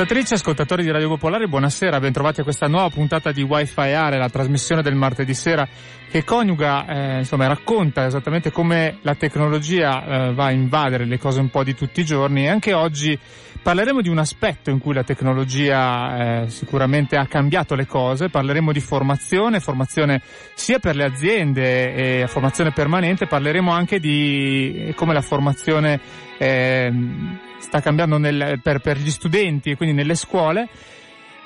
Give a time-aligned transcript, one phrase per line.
[0.00, 4.18] Ascoltatrici e ascoltatori di Radio Popolare, buonasera, bentrovati a questa nuova puntata di Wi-Fi Area,
[4.18, 5.68] la trasmissione del martedì sera
[6.10, 11.40] che coniuga, eh, insomma, racconta esattamente come la tecnologia eh, va a invadere le cose
[11.40, 12.44] un po' di tutti i giorni.
[12.44, 13.16] E anche oggi
[13.62, 18.72] parleremo di un aspetto in cui la tecnologia eh, sicuramente ha cambiato le cose, parleremo
[18.72, 20.22] di formazione, formazione
[20.54, 26.00] sia per le aziende e formazione permanente, parleremo anche di come la formazione
[26.38, 26.90] eh,
[27.60, 30.68] sta cambiando nel, per, per gli studenti e quindi nelle scuole.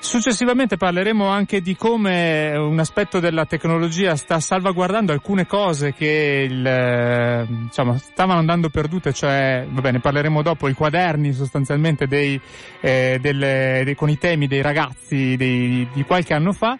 [0.05, 7.47] Successivamente parleremo anche di come un aspetto della tecnologia sta salvaguardando alcune cose che il,
[7.63, 12.39] diciamo, stavano andando perdute, cioè, va bene, parleremo dopo, i quaderni sostanzialmente dei,
[12.81, 16.77] eh, delle, dei, con i temi dei ragazzi dei, di qualche anno fa.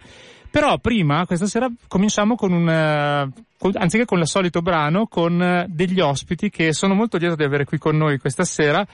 [0.55, 2.69] Però prima, questa sera, cominciamo con un,
[3.73, 7.77] anziché con il solito brano, con degli ospiti che sono molto lieto di avere qui
[7.77, 8.87] con noi questa sera,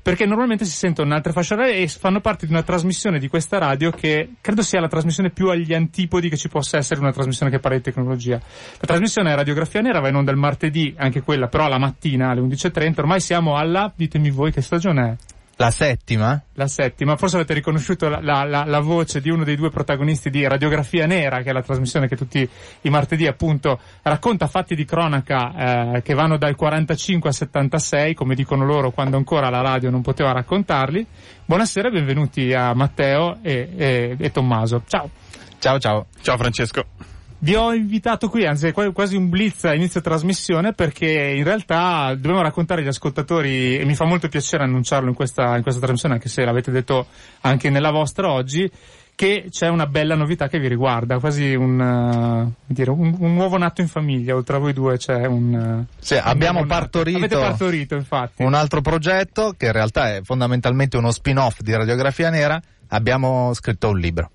[0.00, 3.26] perché normalmente si sentono in altre fasce orarie e fanno parte di una trasmissione di
[3.26, 7.10] questa radio che credo sia la trasmissione più agli antipodi che ci possa essere una
[7.10, 8.36] trasmissione che parla di tecnologia.
[8.36, 12.30] La trasmissione è Radiografia Nera, va in onda il martedì, anche quella però la mattina
[12.30, 15.36] alle 11.30, ormai siamo alla, ditemi voi che stagione è?
[15.60, 16.40] La settima?
[16.52, 20.30] La settima, forse avete riconosciuto la, la, la, la, voce di uno dei due protagonisti
[20.30, 22.48] di Radiografia Nera, che è la trasmissione che tutti
[22.82, 28.36] i martedì appunto racconta fatti di cronaca eh, che vanno dal 45 al 76, come
[28.36, 31.04] dicono loro quando ancora la radio non poteva raccontarli.
[31.44, 34.84] Buonasera e benvenuti a Matteo e, e, e Tommaso.
[34.86, 35.10] Ciao.
[35.58, 36.06] Ciao ciao.
[36.22, 37.17] Ciao Francesco.
[37.40, 42.12] Vi ho invitato qui, anzi è quasi un blitz a inizio trasmissione perché in realtà
[42.14, 46.14] dobbiamo raccontare agli ascoltatori e mi fa molto piacere annunciarlo in questa, in questa trasmissione
[46.14, 47.06] anche se l'avete detto
[47.42, 48.68] anche nella vostra oggi
[49.14, 53.56] che c'è una bella novità che vi riguarda, quasi un, uh, dire, un, un nuovo
[53.56, 55.86] nato in famiglia, oltre a voi due c'è un...
[55.88, 58.44] Uh, sì, abbiamo partorito, Avete partorito infatti.
[58.44, 63.88] un altro progetto che in realtà è fondamentalmente uno spin-off di Radiografia Nera, abbiamo scritto
[63.88, 64.30] un libro.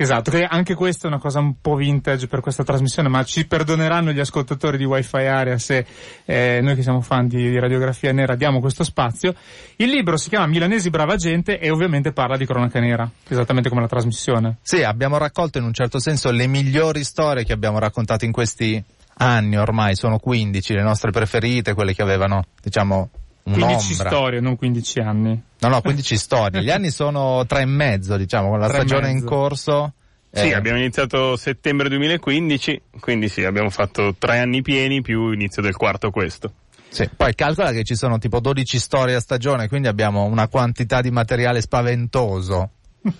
[0.00, 3.48] Esatto, che anche questa è una cosa un po' vintage per questa trasmissione, ma ci
[3.48, 5.84] perdoneranno gli ascoltatori di Wi-Fi Area se
[6.24, 9.34] eh, noi che siamo fan di, di, Radiografia Nera diamo questo spazio.
[9.74, 13.80] Il libro si chiama Milanesi Brava Gente e ovviamente parla di cronaca nera, esattamente come
[13.80, 14.58] la trasmissione.
[14.62, 18.80] Sì, abbiamo raccolto in un certo senso le migliori storie che abbiamo raccontato in questi
[19.14, 23.10] anni ormai, sono 15, le nostre preferite, quelle che avevano, diciamo,
[23.52, 25.42] 15 storie, non 15 anni.
[25.60, 26.62] No, no, 15 storie.
[26.62, 29.92] Gli anni sono tre e mezzo, diciamo, con la tre stagione in corso.
[30.30, 30.54] Sì, eh.
[30.54, 36.10] abbiamo iniziato settembre 2015, quindi sì, abbiamo fatto tre anni pieni più inizio del quarto
[36.10, 36.52] questo.
[36.90, 41.00] Sì, poi calcola che ci sono tipo 12 storie a stagione, quindi abbiamo una quantità
[41.00, 42.70] di materiale spaventoso.
[43.02, 43.16] Scusa,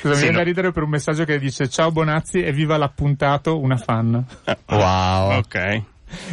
[0.00, 0.38] sì, mi viene no.
[0.38, 4.24] da ridere per un messaggio che dice ciao Bonazzi e viva l'appuntato, una fan.
[4.66, 5.38] Wow.
[5.38, 5.82] Ok.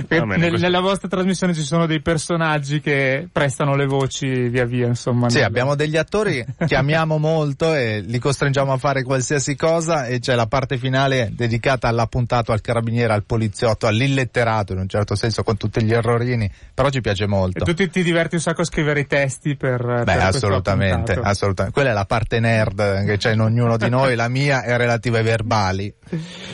[0.07, 4.87] Bene, nel, nella vostra trasmissione ci sono dei personaggi che prestano le voci via via,
[4.87, 5.29] insomma.
[5.29, 5.45] Sì, nel...
[5.45, 10.35] abbiamo degli attori che amiamo molto e li costringiamo a fare qualsiasi cosa e c'è
[10.35, 15.57] la parte finale dedicata all'appuntato, al carabiniere, al poliziotto, all'illetterato in un certo senso con
[15.57, 17.63] tutti gli errorini, però ci piace molto.
[17.63, 19.83] E tu ti, ti diverti un sacco a scrivere i testi per...
[19.83, 21.73] Beh, per assolutamente, assolutamente.
[21.73, 25.17] Quella è la parte nerd che c'è in ognuno di noi, la mia è relativa
[25.17, 25.93] ai verbali.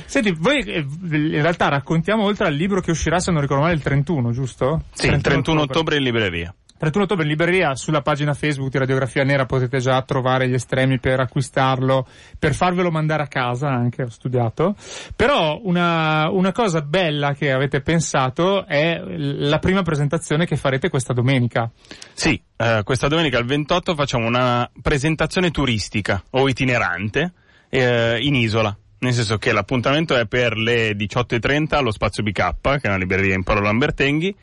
[0.05, 3.75] Senti, voi eh, in realtà raccontiamo oltre al libro che uscirà se non ricordo male
[3.75, 4.83] il 31, giusto?
[4.93, 5.97] Sì, 31 il 31 ottobre.
[5.97, 6.55] in libreria.
[6.77, 10.99] 31 ottobre in libreria, sulla pagina Facebook di Radiografia Nera potete già trovare gli estremi
[10.99, 12.05] per acquistarlo,
[12.37, 14.75] per farvelo mandare a casa anche, ho studiato.
[15.15, 21.13] Però una, una cosa bella che avete pensato è la prima presentazione che farete questa
[21.13, 21.71] domenica.
[22.13, 27.31] Sì, eh, questa domenica al 28 facciamo una presentazione turistica o itinerante
[27.69, 32.81] eh, in isola nel senso che l'appuntamento è per le 18.30 allo Spazio BK, che
[32.81, 34.35] è una libreria in Paolo Lambertenghi.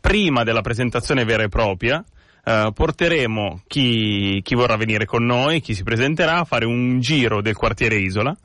[0.00, 2.04] Prima della presentazione vera e propria,
[2.44, 7.42] eh, porteremo chi, chi, vorrà venire con noi, chi si presenterà, a fare un giro
[7.42, 8.36] del quartiere Isola,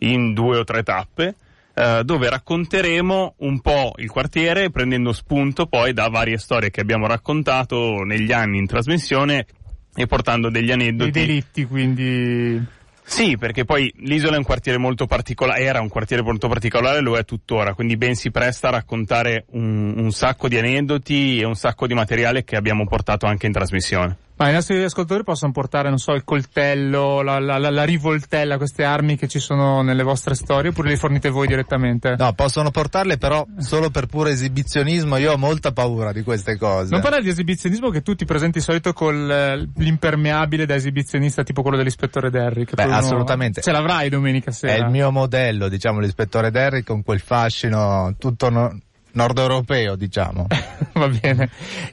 [0.00, 1.34] in due o tre tappe,
[1.74, 7.06] eh, dove racconteremo un po' il quartiere, prendendo spunto poi da varie storie che abbiamo
[7.06, 9.46] raccontato negli anni in trasmissione
[9.94, 11.10] e portando degli aneddoti.
[11.10, 12.76] Dei delitti, quindi
[13.08, 17.16] Sì, perché poi l'isola è un quartiere molto particolare, era un quartiere molto particolare, lo
[17.16, 21.56] è tuttora, quindi ben si presta a raccontare un, un sacco di aneddoti e un
[21.56, 24.16] sacco di materiale che abbiamo portato anche in trasmissione.
[24.38, 28.56] Ma i nostri ascoltatori possono portare, non so, il coltello, la, la, la, la, rivoltella,
[28.56, 32.14] queste armi che ci sono nelle vostre storie, oppure le fornite voi direttamente?
[32.16, 36.90] No, possono portarle però solo per puro esibizionismo, io ho molta paura di queste cose.
[36.92, 41.42] Non parla di esibizionismo che tu ti presenti di solito con eh, l'impermeabile da esibizionista
[41.42, 42.74] tipo quello dell'ispettore Derrick.
[42.74, 43.60] Beh, assolutamente.
[43.60, 44.74] Ce l'avrai domenica sera.
[44.74, 48.50] È il mio modello, diciamo, l'ispettore Derrick con quel fascino tutto...
[48.50, 48.78] No
[49.12, 50.46] nord europeo, diciamo.
[50.92, 51.50] Va bene.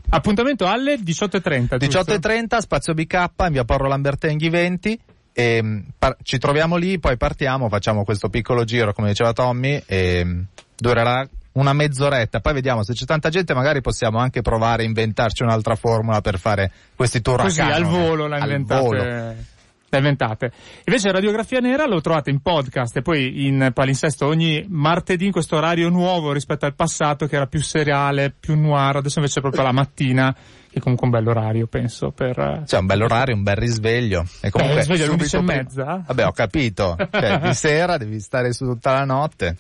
[0.10, 1.78] Appuntamento alle 18.30.
[1.78, 5.00] 18.30, spazio BK, in via Porro Lambertenghi 20.
[5.34, 9.82] E, mm, par- ci troviamo lì, poi partiamo, facciamo questo piccolo giro, come diceva Tommy,
[9.86, 10.42] e mm,
[10.78, 15.42] durerà una mezz'oretta, poi vediamo se c'è tanta gente magari possiamo anche provare a inventarci
[15.42, 19.54] un'altra formula per fare questi tour Così, a al volo la inventate
[19.96, 20.52] le inventate.
[20.86, 25.58] Invece Radiografia Nera lo trovate in podcast e poi in palinsesto ogni martedì in questo
[25.58, 29.64] orario nuovo rispetto al passato che era più seriale, più noir, adesso invece è proprio
[29.64, 30.36] la mattina
[30.76, 32.12] che è comunque un bel orario, penso.
[32.12, 32.64] Per...
[32.68, 34.26] Cioè, un bel orario, un bel risveglio.
[34.42, 36.04] E comunque, eh, risveglio alle 11 e mezza?
[36.06, 36.98] Vabbè, ho capito.
[36.98, 39.56] Cioè, di sera devi stare su tutta la notte.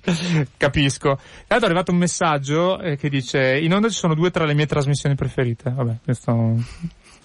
[0.57, 1.15] Capisco.
[1.15, 4.43] Tra l'altro è arrivato un messaggio eh, che dice, in onda ci sono due tra
[4.43, 5.71] le mie trasmissioni preferite.
[5.73, 6.57] Vabbè, questo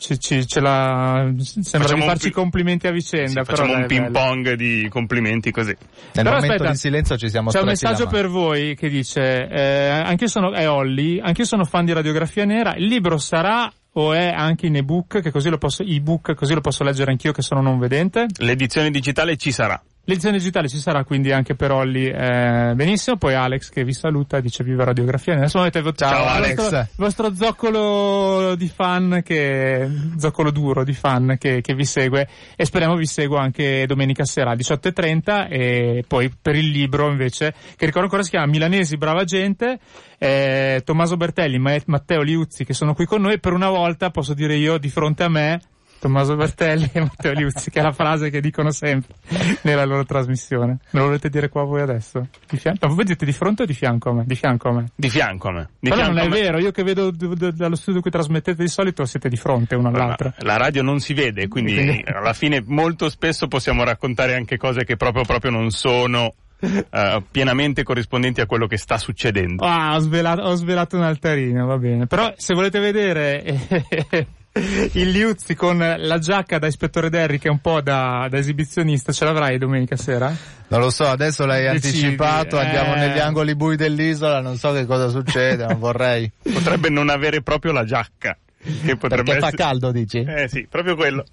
[0.01, 3.45] ci, ci, ce la, sembra facciamo di farci pi- complimenti a vicenda.
[3.45, 5.77] Sì, facciamo un ping pong di complimenti così.
[5.77, 9.47] Nel però momento aspetta, di silenzio ci siamo C'è un messaggio per voi che dice,
[9.47, 14.15] eh, anch'io sono, è Olli, anch'io sono fan di Radiografia Nera, il libro sarà o
[14.15, 17.43] è anche in ebook, che così lo posso, ebook, così lo posso leggere anch'io che
[17.43, 18.27] sono non vedente?
[18.39, 19.81] L'edizione digitale ci sarà.
[20.05, 24.39] L'edizione digitale ci sarà quindi anche per Olli eh, benissimo, poi Alex che vi saluta
[24.39, 25.35] e dice viva radiografia.
[25.35, 26.57] Adesso avete Ciao il Alex.
[26.57, 32.27] Vostro, il vostro zoccolo di fan che, zoccolo duro di fan che, che, vi segue.
[32.57, 37.53] E speriamo vi segua anche domenica sera alle 18.30 e poi per il libro invece,
[37.77, 39.79] che ricordo ancora si chiama Milanesi Brava Gente,
[40.19, 43.39] eh, Tommaso Bertelli, Matteo Liuzzi che sono qui con noi.
[43.39, 45.61] Per una volta posso dire io di fronte a me
[46.01, 49.15] Tommaso Bertelli e Matteo Liuzzi, che è la frase che dicono sempre
[49.63, 50.79] nella loro trasmissione.
[50.91, 52.27] Me lo volete dire qua voi adesso?
[52.49, 52.87] Di fianco?
[52.87, 54.25] No, voi dite di fronte o di fianco a me?
[54.27, 54.91] Di fianco a me.
[54.95, 55.69] Di fianco a me.
[55.79, 58.69] Di Però non è vero, io che vedo d- d- dallo studio cui trasmettete di
[58.69, 60.33] solito siete di fronte uno all'altro.
[60.39, 64.85] La radio non si vede, quindi, quindi alla fine molto spesso possiamo raccontare anche cose
[64.85, 69.65] che proprio proprio non sono Uh, pienamente corrispondenti a quello che sta succedendo.
[69.65, 72.07] Ah, ho svelato, ho svelato un altarino, va bene.
[72.07, 77.51] Però se volete vedere eh, il Liuzzi con la giacca da ispettore Derry che è
[77.51, 80.35] un po' da, da esibizionista, ce l'avrai domenica sera?
[80.69, 82.65] Non lo so, adesso l'hai Decidi, anticipato, eh...
[82.65, 86.31] andiamo negli angoli bui dell'isola, non so che cosa succede, non vorrei.
[86.43, 88.37] Potrebbe non avere proprio la giacca.
[88.63, 90.19] Che potrebbe Perché fa caldo, dici?
[90.19, 91.25] Eh sì, proprio quello.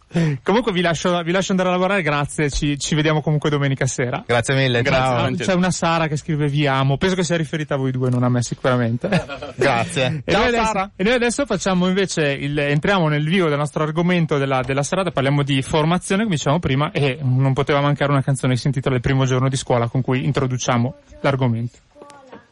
[0.43, 4.23] Comunque vi lascio, vi lascio andare a lavorare, grazie, ci, ci, vediamo comunque domenica sera.
[4.25, 5.45] Grazie mille, grazie, ciao.
[5.47, 8.23] C'è una Sara che scrive vi amo, penso che sia riferita a voi due, non
[8.23, 9.09] a me sicuramente.
[9.55, 10.21] grazie.
[10.23, 13.83] e, ciao, noi adesso, e noi adesso facciamo invece, il, entriamo nel vivo del nostro
[13.83, 18.23] argomento della, della serata, parliamo di formazione, come dicevamo prima, e non poteva mancare una
[18.23, 21.77] canzone che si intitola Il primo giorno di scuola con cui introduciamo l'argomento.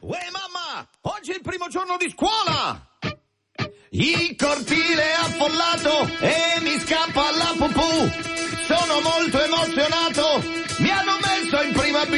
[0.01, 2.93] Uè mamma, oggi è il primo giorno di scuola!
[3.97, 8.11] Il cortile è affollato e mi scappa la pupù.
[8.67, 10.43] Sono molto emozionato,
[10.79, 12.15] mi hanno messo in prima B.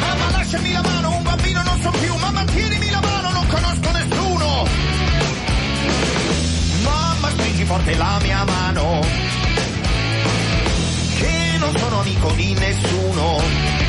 [0.00, 3.90] Mamma lasciami la mano, un bambino non so più, mamma tienimi la mano, non conosco
[3.90, 4.66] nessuno.
[6.84, 9.29] Mamma stringi forte la mia mano
[11.60, 13.79] non sono amico di nessuno.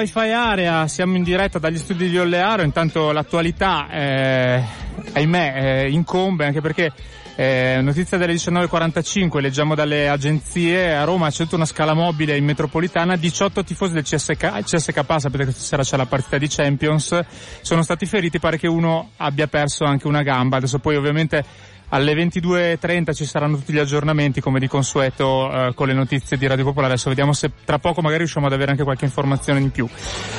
[0.00, 4.64] Wi-Fi Area, siamo in diretta dagli studi di Ollearo, intanto l'attualità, eh,
[5.12, 6.90] ahimè, eh, incombe anche perché
[7.34, 12.46] eh, notizia delle 19.45, leggiamo dalle agenzie, a Roma c'è tutta una scala mobile in
[12.46, 17.20] metropolitana, 18 tifosi del CSK, CSK sapete che stasera c'è la partita di Champions,
[17.60, 21.44] sono stati feriti, pare che uno abbia perso anche una gamba, adesso poi ovviamente
[21.90, 26.46] alle 22.30 ci saranno tutti gli aggiornamenti come di consueto eh, con le notizie di
[26.46, 26.92] Radio Popolare.
[26.92, 29.88] Adesso vediamo se tra poco magari riusciamo ad avere anche qualche informazione in più.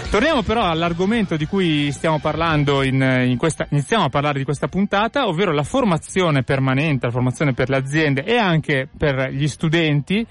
[0.09, 4.67] Torniamo però all'argomento di cui stiamo parlando in, in questa, iniziamo a parlare di questa
[4.67, 10.25] puntata, ovvero la formazione permanente, la formazione per le aziende e anche per gli studenti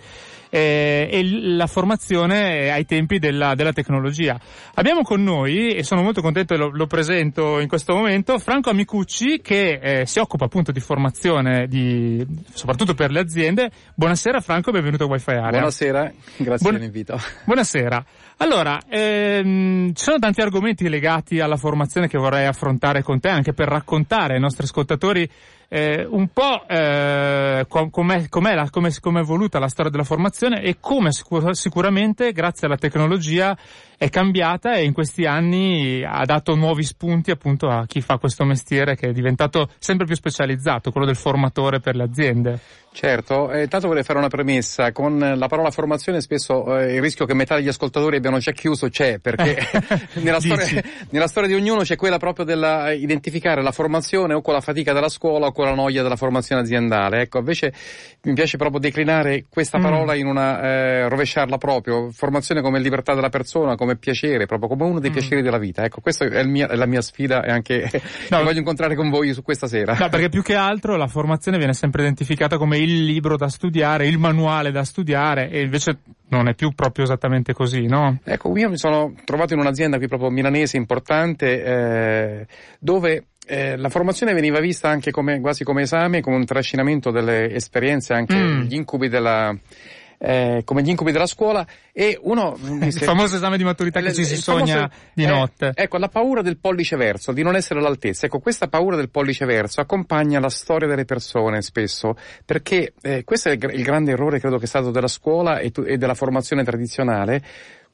[0.51, 4.39] eh, e la formazione ai tempi della, della, tecnologia.
[4.75, 8.69] Abbiamo con noi, e sono molto contento e lo, lo presento in questo momento, Franco
[8.69, 13.71] Amicucci che eh, si occupa appunto di formazione di, soprattutto per le aziende.
[13.95, 15.51] Buonasera Franco, benvenuto a Wi-Fi Area.
[15.51, 16.75] Buonasera, grazie Buon...
[16.75, 17.19] dell'invito.
[17.47, 18.05] Buonasera.
[18.39, 23.53] Allora, ehm, ci sono tanti argomenti legati alla formazione che vorrei affrontare con te, anche
[23.53, 25.29] per raccontare ai nostri ascoltatori
[25.73, 30.79] eh, un po' eh, com'è, com'è, la, com'è, com'è evoluta la storia della formazione e
[30.81, 33.57] come sicur- sicuramente grazie alla tecnologia
[34.01, 38.45] è cambiata e in questi anni ha dato nuovi spunti appunto a chi fa questo
[38.47, 42.61] mestiere che è diventato sempre più specializzato, quello del formatore per le aziende.
[42.93, 47.25] Certo, eh, tanto vorrei fare una premessa, con la parola formazione spesso eh, il rischio
[47.25, 49.65] che metà degli ascoltatori abbiano già chiuso c'è, perché
[50.21, 54.55] nella, storia, nella, storia, di ognuno c'è quella proprio della identificare la formazione o con
[54.55, 57.21] la fatica della scuola o con la noia della formazione aziendale.
[57.21, 57.73] Ecco, invece
[58.23, 59.83] mi piace proprio declinare questa mm.
[59.83, 64.85] parola in una, eh, rovesciarla proprio, formazione come libertà della persona, come piacere, proprio come
[64.85, 65.13] uno dei mm.
[65.13, 65.85] piaceri della vita.
[65.85, 67.91] Ecco, questa è, mia, è, la mia sfida e anche
[68.31, 69.97] no, voglio incontrare con voi su questa sera.
[69.99, 74.07] No, perché più che altro la formazione viene sempre identificata come il libro da studiare,
[74.07, 78.19] il manuale da studiare e invece non è più proprio esattamente così, no?
[78.25, 82.47] Ecco, io mi sono trovato in un'azienda qui proprio milanese importante eh,
[82.79, 87.53] dove eh, la formazione veniva vista anche come, quasi come esame, come un trascinamento delle
[87.53, 88.61] esperienze, anche mm.
[88.61, 89.53] gli incubi della,
[90.23, 92.55] eh, come gli incubi della scuola e uno...
[92.63, 95.73] Il famoso esame di maturità che ci si sogna famoso, di notte.
[95.75, 98.27] Eh, ecco, la paura del pollice verso, di non essere all'altezza.
[98.27, 103.49] Ecco, questa paura del pollice verso accompagna la storia delle persone spesso, perché eh, questo
[103.49, 106.15] è il, il, grande errore credo che è stato della scuola e, tu, e della
[106.15, 107.43] formazione tradizionale,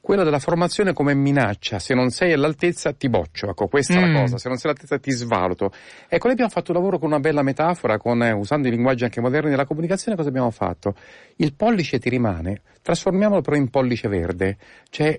[0.07, 3.97] quella della formazione come minaccia, se non sei all'altezza ti boccio, ecco questa mm.
[3.97, 4.15] è la mm.
[4.21, 5.69] cosa, se non sei all'altezza ti svaluto.
[6.07, 9.03] Ecco, noi abbiamo fatto un lavoro con una bella metafora, con, eh, usando i linguaggi
[9.03, 10.95] anche moderni della comunicazione, cosa abbiamo fatto?
[11.35, 14.55] Il pollice ti rimane, trasformiamolo però in pollice verde,
[14.91, 15.13] cioè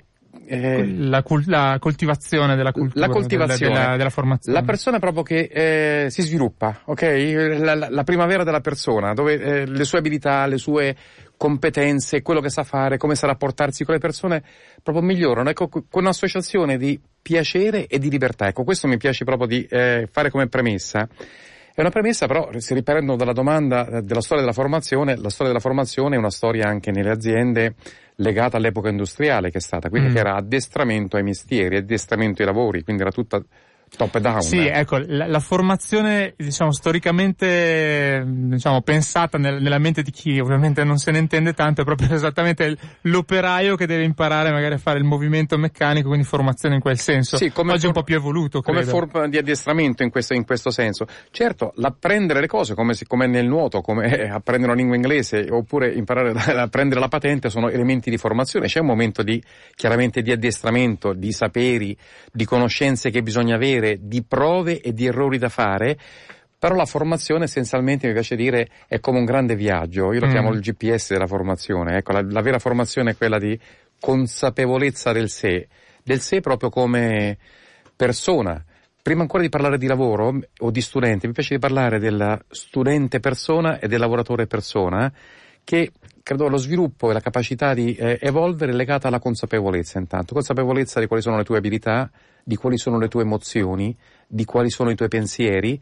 [0.47, 4.59] eh, la, la, coltivazione della cultura, la coltivazione, della, della, della formazione.
[4.59, 7.59] La persona proprio che eh, si sviluppa, ok?
[7.59, 10.97] La, la, primavera della persona, dove eh, le sue abilità, le sue
[11.39, 14.43] competenze, quello che sa fare, come sa rapportarsi con le persone,
[14.83, 15.49] proprio migliorano.
[15.49, 18.49] Ecco, con un'associazione di piacere e di libertà.
[18.49, 21.09] Ecco, questo mi piace proprio di eh, fare come premessa.
[21.75, 25.53] È una premessa, però, se riprendo dalla domanda eh, della storia della formazione, la storia
[25.53, 27.75] della formazione è una storia anche nelle aziende
[28.17, 30.13] legata all'epoca industriale che è stata, quindi mm.
[30.13, 33.41] che era addestramento ai mestieri, addestramento ai lavori, quindi era tutta
[33.97, 34.41] top down.
[34.41, 34.81] Sì, eh.
[34.81, 40.99] ecco, la, la, formazione, diciamo, storicamente, diciamo, pensata nel, nella mente di chi ovviamente non
[40.99, 45.05] se ne intende tanto, è proprio esattamente l'operaio che deve imparare magari a fare il
[45.05, 47.37] movimento meccanico, quindi formazione in quel senso.
[47.37, 48.81] Sì, come Oggi for- è un po' più evoluto, credo.
[48.81, 51.07] Come forma di addestramento in questo, in questo senso.
[51.31, 56.31] Certo, l'apprendere le cose, come, come nel nuoto, come apprendere una lingua inglese, oppure imparare
[56.31, 58.67] a prendere la patente, sono elementi di formazione.
[58.67, 59.43] C'è un momento di,
[59.75, 61.97] chiaramente, di addestramento, di saperi,
[62.33, 65.97] di conoscenze che bisogna avere, avere di prove e di errori da fare,
[66.59, 70.31] però la formazione essenzialmente mi piace dire è come un grande viaggio, io lo mm.
[70.31, 73.59] chiamo il GPS della formazione, ecco la, la, vera formazione è quella di
[74.01, 75.69] consapevolezza del sé,
[76.03, 77.39] del sé proprio come
[77.95, 78.63] persona.
[79.01, 83.21] Prima ancora di parlare di lavoro o di studente, mi piace di parlare della studente
[83.21, 85.11] persona e del lavoratore persona,
[85.65, 85.93] che
[86.23, 91.01] credo lo sviluppo e la capacità di eh, evolvere è legata alla consapevolezza intanto, consapevolezza
[91.01, 92.11] di quali sono le tue abilità,
[92.49, 93.95] di quali sono le tue emozioni,
[94.27, 95.79] di quali sono i tuoi pensieri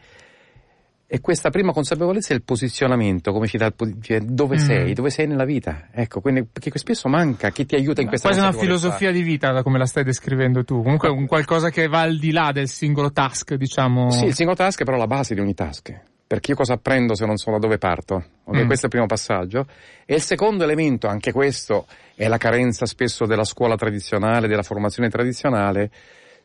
[1.08, 4.58] E questa prima consapevolezza è il posizionamento, come ci dà il cioè, dove mm.
[4.58, 5.86] sei, dove sei nella vita.
[5.92, 9.52] Ecco, quindi, perché spesso manca chi ti aiuta in questa Quasi una filosofia di vita,
[9.52, 10.82] da come la stai descrivendo tu.
[10.82, 14.10] Comunque un qualcosa che va al di là del singolo task, diciamo.
[14.10, 15.96] Sì, il singolo task è però la base di ogni task.
[16.26, 18.24] Perché io cosa apprendo se non so da dove parto?
[18.42, 18.66] Okay, mm.
[18.66, 19.64] Questo è il primo passaggio.
[20.04, 25.08] E il secondo elemento, anche questo, è la carenza spesso della scuola tradizionale, della formazione
[25.08, 25.88] tradizionale,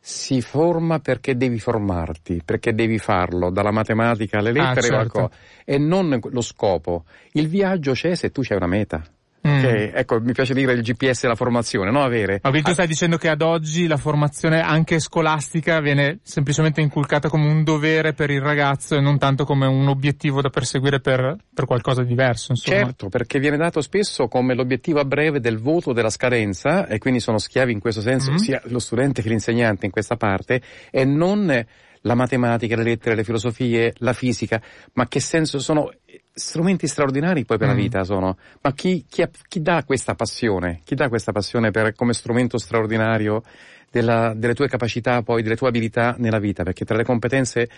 [0.04, 5.32] si forma perché devi formarti, perché devi farlo, dalla matematica alle lettere ah, certo.
[5.64, 7.06] e non lo scopo.
[7.34, 9.04] Il viaggio c'è se tu c'hai una meta.
[9.48, 9.58] Mm.
[9.58, 12.04] Okay, ecco, mi piace dire il GPS e la formazione, no?
[12.04, 12.40] Avere.
[12.44, 17.48] Ma tu stai dicendo che ad oggi la formazione anche scolastica viene semplicemente inculcata come
[17.48, 21.66] un dovere per il ragazzo e non tanto come un obiettivo da perseguire per, per
[21.66, 22.78] qualcosa di diverso, insomma.
[22.78, 27.20] Certo, perché viene dato spesso come l'obiettivo a breve del voto della scadenza e quindi
[27.20, 28.36] sono schiavi in questo senso mm.
[28.36, 31.66] sia lo studente che l'insegnante in questa parte e non
[32.02, 34.62] la matematica, le lettere, le filosofie, la fisica,
[34.94, 35.92] ma che senso sono
[36.34, 37.70] strumenti straordinari poi per mm.
[37.70, 40.82] la vita sono, ma chi, chi, chi, dà questa passione?
[40.84, 43.44] Chi dà questa passione per, come strumento straordinario
[43.90, 46.64] della, delle tue capacità, poi delle tue abilità nella vita?
[46.64, 47.70] Perché tra le competenze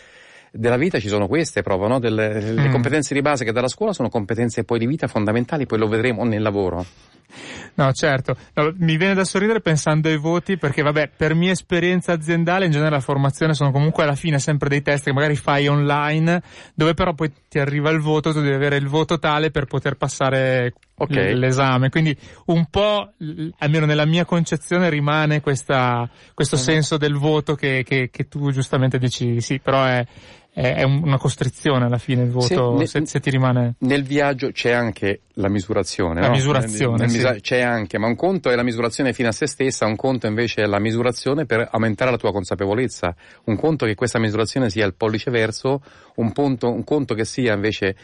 [0.56, 2.00] della vita ci sono queste proprio, no?
[2.00, 2.58] Delle, mm.
[2.58, 5.88] Le competenze di base che dalla scuola sono competenze poi di vita fondamentali, poi lo
[5.88, 6.86] vedremo nel lavoro.
[7.76, 8.36] No, certo.
[8.54, 12.72] No, mi viene da sorridere pensando ai voti perché, vabbè, per mia esperienza aziendale, in
[12.72, 16.44] genere la formazione sono comunque alla fine sempre dei test che magari fai online,
[16.76, 19.96] dove però poi ti arriva il voto, tu devi avere il voto tale per poter
[19.96, 21.34] passare okay.
[21.34, 21.90] l'esame.
[21.90, 23.12] Quindi un po',
[23.58, 26.60] almeno nella mia concezione, rimane questa, questo mm.
[26.60, 30.06] senso del voto che, che, che tu giustamente dici sì, però è,
[30.54, 34.70] è una costrizione alla fine il voto se, se, se, ti rimane nel viaggio c'è
[34.70, 36.34] anche la misurazione la no?
[36.34, 37.42] misurazione nel, nel, sì.
[37.42, 40.62] c'è anche ma un conto è la misurazione fino a se stessa un conto invece
[40.62, 44.94] è la misurazione per aumentare la tua consapevolezza un conto che questa misurazione sia il
[44.94, 45.82] pollice verso
[46.16, 47.96] un, punto, un conto che sia invece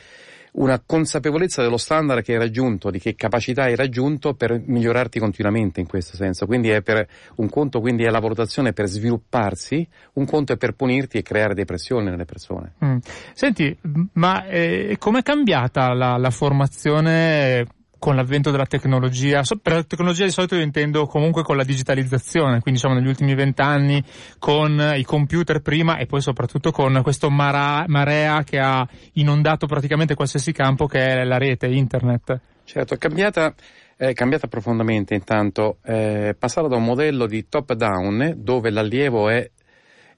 [0.53, 5.79] una consapevolezza dello standard che hai raggiunto, di che capacità hai raggiunto per migliorarti continuamente
[5.79, 6.45] in questo senso.
[6.45, 10.73] Quindi è per un conto quindi è la valutazione per svilupparsi, un conto è per
[10.73, 12.73] punirti e creare depressione nelle persone.
[12.83, 12.97] Mm.
[13.33, 13.77] Senti,
[14.13, 17.65] ma eh, com'è cambiata la, la formazione
[17.99, 22.61] con l'avvento della tecnologia, per la tecnologia di solito io intendo comunque con la digitalizzazione,
[22.61, 24.03] quindi diciamo negli ultimi vent'anni
[24.39, 30.15] con i computer prima e poi soprattutto con questo mara, marea che ha inondato praticamente
[30.15, 32.39] qualsiasi campo che è la rete, internet.
[32.63, 33.53] Certo, è cambiata,
[33.95, 39.49] è cambiata profondamente intanto, è passata da un modello di top down dove l'allievo è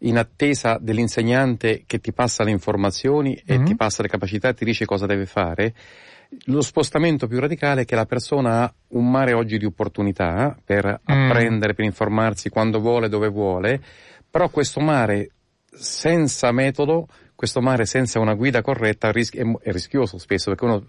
[0.03, 3.65] in attesa dell'insegnante che ti passa le informazioni e mm-hmm.
[3.65, 5.73] ti passa le capacità e ti dice cosa deve fare
[6.45, 10.85] lo spostamento più radicale è che la persona ha un mare oggi di opportunità per
[10.85, 10.95] mm.
[11.05, 13.81] apprendere, per informarsi quando vuole, dove vuole,
[14.29, 15.31] però questo mare
[15.73, 20.85] senza metodo, questo mare senza una guida corretta è, rischioso spesso perché uno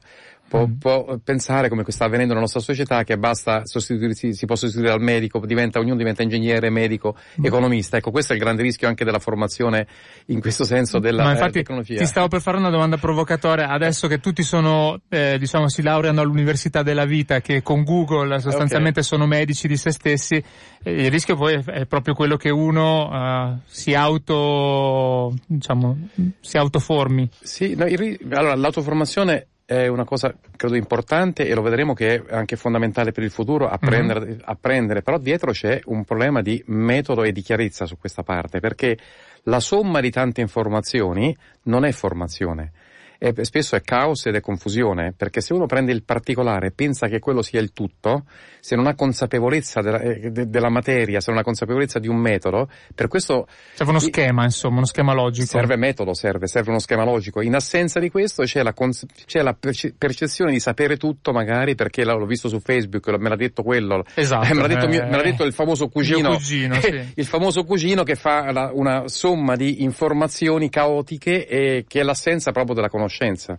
[0.52, 0.72] può, mm.
[0.78, 5.00] può, pensare come sta avvenendo nella nostra società che basta sostituirsi, si può sostituire al
[5.00, 7.44] medico, diventa, ognuno diventa ingegnere, medico, mm.
[7.44, 7.96] economista.
[7.96, 9.86] Ecco, questo è il grande rischio anche della formazione
[10.26, 11.98] in questo senso della Ma infatti, eh, tecnologia.
[11.98, 13.68] Ti stavo per fare una domanda provocatoria.
[13.68, 19.00] Adesso che tutti sono, eh, diciamo, si laureano all'università della vita, che con Google sostanzialmente
[19.00, 19.10] okay.
[19.10, 20.34] sono medici di se stessi,
[20.82, 26.08] eh, il rischio poi è, proprio quello che uno uh, si auto, diciamo,
[26.40, 27.28] si autoformi.
[27.40, 32.34] Sì, no, il, allora l'autoformazione è una cosa credo importante e lo vedremo che è
[32.34, 34.38] anche fondamentale per il futuro apprendere, mm-hmm.
[34.44, 38.98] apprendere, però dietro c'è un problema di metodo e di chiarezza su questa parte perché
[39.44, 42.72] la somma di tante informazioni non è formazione
[43.24, 47.06] e spesso è caos ed è confusione, perché se uno prende il particolare e pensa
[47.06, 48.24] che quello sia il tutto,
[48.58, 52.16] se non ha consapevolezza della, eh, de, della materia, se non ha consapevolezza di un
[52.16, 53.46] metodo, per questo...
[53.74, 55.46] Serve uno schema, insomma, uno schema logico.
[55.46, 57.42] Serve metodo, serve, serve uno schema logico.
[57.42, 58.74] In assenza di questo c'è la,
[59.24, 63.36] c'è la perce- percezione di sapere tutto, magari, perché l'ho visto su Facebook, me l'ha
[63.36, 64.04] detto quello.
[64.14, 64.46] Esatto.
[64.46, 66.34] Eh, me, l'ha detto, eh, me l'ha detto il famoso cugino.
[66.34, 67.12] cugino sì.
[67.14, 72.50] il famoso cugino che fa la, una somma di informazioni caotiche e che è l'assenza
[72.50, 73.58] proprio della conoscenza conoscenza.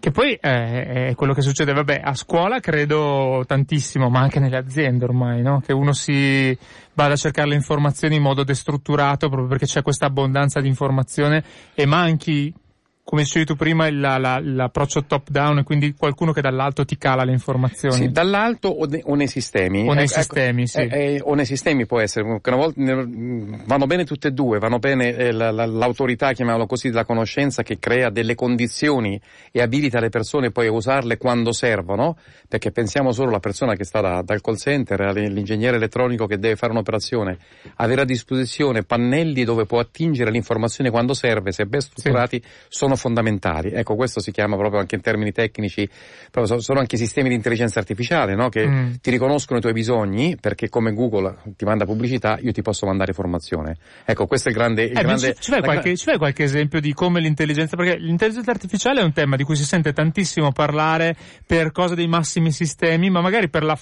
[0.00, 4.58] Che poi è, è quello che succede, vabbè, a scuola credo tantissimo, ma anche nelle
[4.58, 5.62] aziende ormai, no?
[5.64, 6.56] Che uno si
[6.92, 11.42] vada a cercare le informazioni in modo destrutturato proprio perché c'è questa abbondanza di informazione
[11.74, 12.52] e manchi
[13.04, 17.22] come dicevi tu prima, la, la, l'approccio top down, quindi qualcuno che dall'alto ti cala
[17.22, 17.94] le informazioni.
[17.94, 19.86] Sì, dall'alto o, ne, o nei sistemi.
[19.86, 20.78] O nei ecco, sistemi, ecco, sì.
[20.80, 24.78] Eh, eh, o nei sistemi può essere, una volta, vanno bene tutte e due, vanno
[24.78, 29.20] bene eh, la, l'autorità, chiamiamolo così, della conoscenza che crea delle condizioni
[29.52, 32.16] e abilita le persone poi a usarle quando servono,
[32.48, 36.56] perché pensiamo solo alla persona che sta da, dal call center, all'ingegnere elettronico che deve
[36.56, 37.36] fare un'operazione,
[37.76, 42.50] avere a disposizione pannelli dove può attingere l'informazione quando serve, se ben strutturati, sì.
[42.68, 43.70] sono sono fondamentali.
[43.70, 45.88] Ecco, questo si chiama proprio anche in termini tecnici,
[46.56, 48.48] sono anche sistemi di intelligenza artificiale, no?
[48.48, 48.92] Che mm.
[49.00, 53.12] ti riconoscono i tuoi bisogni, perché come Google ti manda pubblicità, io ti posso mandare
[53.12, 53.76] formazione.
[54.04, 54.84] Ecco, questo è il grande...
[54.84, 57.96] Il eh, grande ci, ci, fai qualche, ci fai qualche esempio di come l'intelligenza, perché
[57.98, 62.52] l'intelligenza artificiale è un tema di cui si sente tantissimo parlare per cosa dei massimi
[62.52, 63.78] sistemi, ma magari per la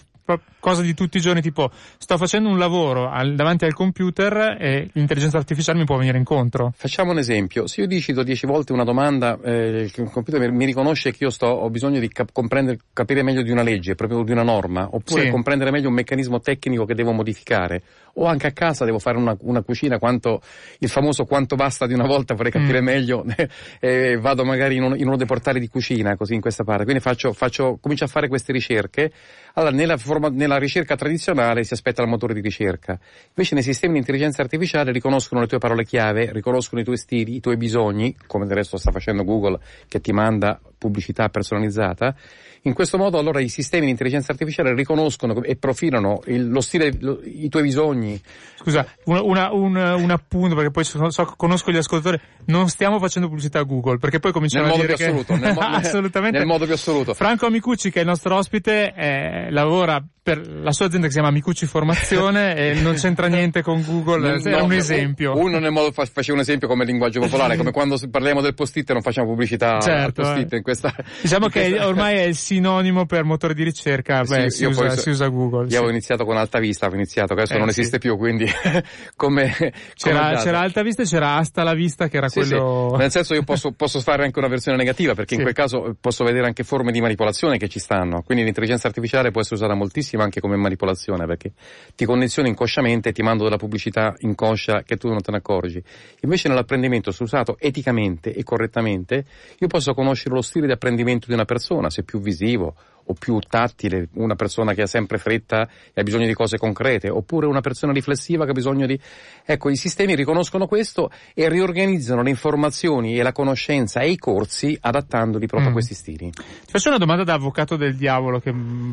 [0.58, 4.90] cosa di tutti i giorni, tipo sto facendo un lavoro al, davanti al computer e
[4.92, 6.72] l'intelligenza artificiale mi può venire incontro.
[6.76, 11.12] Facciamo un esempio, se io digito dieci volte una domanda, eh, il computer mi riconosce
[11.12, 14.32] che io sto, ho bisogno di cap- comprendere, capire meglio di una legge, proprio di
[14.32, 15.30] una norma, oppure sì.
[15.30, 17.82] comprendere meglio un meccanismo tecnico che devo modificare,
[18.14, 20.40] o anche a casa devo fare una, una cucina, quanto,
[20.78, 22.84] il famoso quanto basta di una volta, vorrei capire mm.
[22.84, 23.24] meglio,
[23.80, 26.84] e vado magari in uno, in uno, dei portali di cucina, così in questa parte,
[26.84, 29.12] quindi faccio, faccio, comincio a fare queste ricerche,
[29.54, 32.98] allora nella, forma, nella ricerca tradizionale si aspetta il motore di ricerca,
[33.28, 37.36] invece nei sistemi di intelligenza artificiale riconoscono le tue parole chiave, riconoscono i tuoi stili,
[37.36, 42.14] i tuoi bisogni, come del resto sta facendo Google che ti manda pubblicità personalizzata,
[42.62, 46.92] in questo modo allora i sistemi di intelligenza artificiale riconoscono e profilano il, lo stile,
[47.00, 48.20] lo, i tuoi bisogni.
[48.56, 52.98] Scusa, una, una, un, un, appunto perché poi so, so, conosco gli ascoltatori, non stiamo
[52.98, 55.06] facendo pubblicità a Google perché poi cominciamo nel a dire che...
[55.06, 56.38] Assoluto, nel, mo- assolutamente.
[56.38, 57.14] nel modo più assoluto.
[57.14, 61.18] Franco Amicucci che è il nostro ospite eh, lavora per la sua azienda che si
[61.18, 65.36] chiama Amicucci Formazione e non c'entra niente con Google, no, è un esempio.
[65.36, 69.02] Uno nel modo faceva un esempio come linguaggio popolare, come quando parliamo del post-it non
[69.02, 70.56] facciamo pubblicità certo, al post-it eh.
[70.58, 71.88] in questa Diciamo in che questa...
[71.88, 75.26] ormai è il sinonimo per motore di ricerca, beh, sì, si, usa, poi, si, usa,
[75.26, 75.64] Google.
[75.64, 75.76] Io sì.
[75.76, 78.46] avevo iniziato con Alta Vista, avevo iniziato, adesso eh, non esiste più, quindi
[79.16, 79.72] come...
[79.94, 82.94] C'era, c'era Alta Vista e c'era Asta la Vista che era quello...
[82.96, 86.22] Nel senso io posso, posso, fare anche una versione negativa, perché in quel caso posso
[86.22, 90.11] vedere anche forme di manipolazione che ci stanno, quindi l'intelligenza artificiale può essere usata moltissimo
[90.20, 91.52] anche come manipolazione perché
[91.94, 95.82] ti condizioni inconsciamente e ti mando della pubblicità inconscia che tu non te ne accorgi.
[96.20, 99.24] Invece nell'apprendimento, se usato eticamente e correttamente,
[99.58, 103.38] io posso conoscere lo stile di apprendimento di una persona, se più visivo o più
[103.40, 107.60] tattile, una persona che ha sempre fretta e ha bisogno di cose concrete, oppure una
[107.60, 108.98] persona riflessiva che ha bisogno di...
[109.44, 114.76] Ecco, i sistemi riconoscono questo e riorganizzano le informazioni e la conoscenza e i corsi
[114.80, 115.72] adattandoli proprio mm.
[115.72, 116.30] a questi stili.
[116.30, 118.52] Ti faccio una domanda da avvocato del diavolo che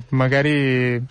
[0.09, 1.01] magari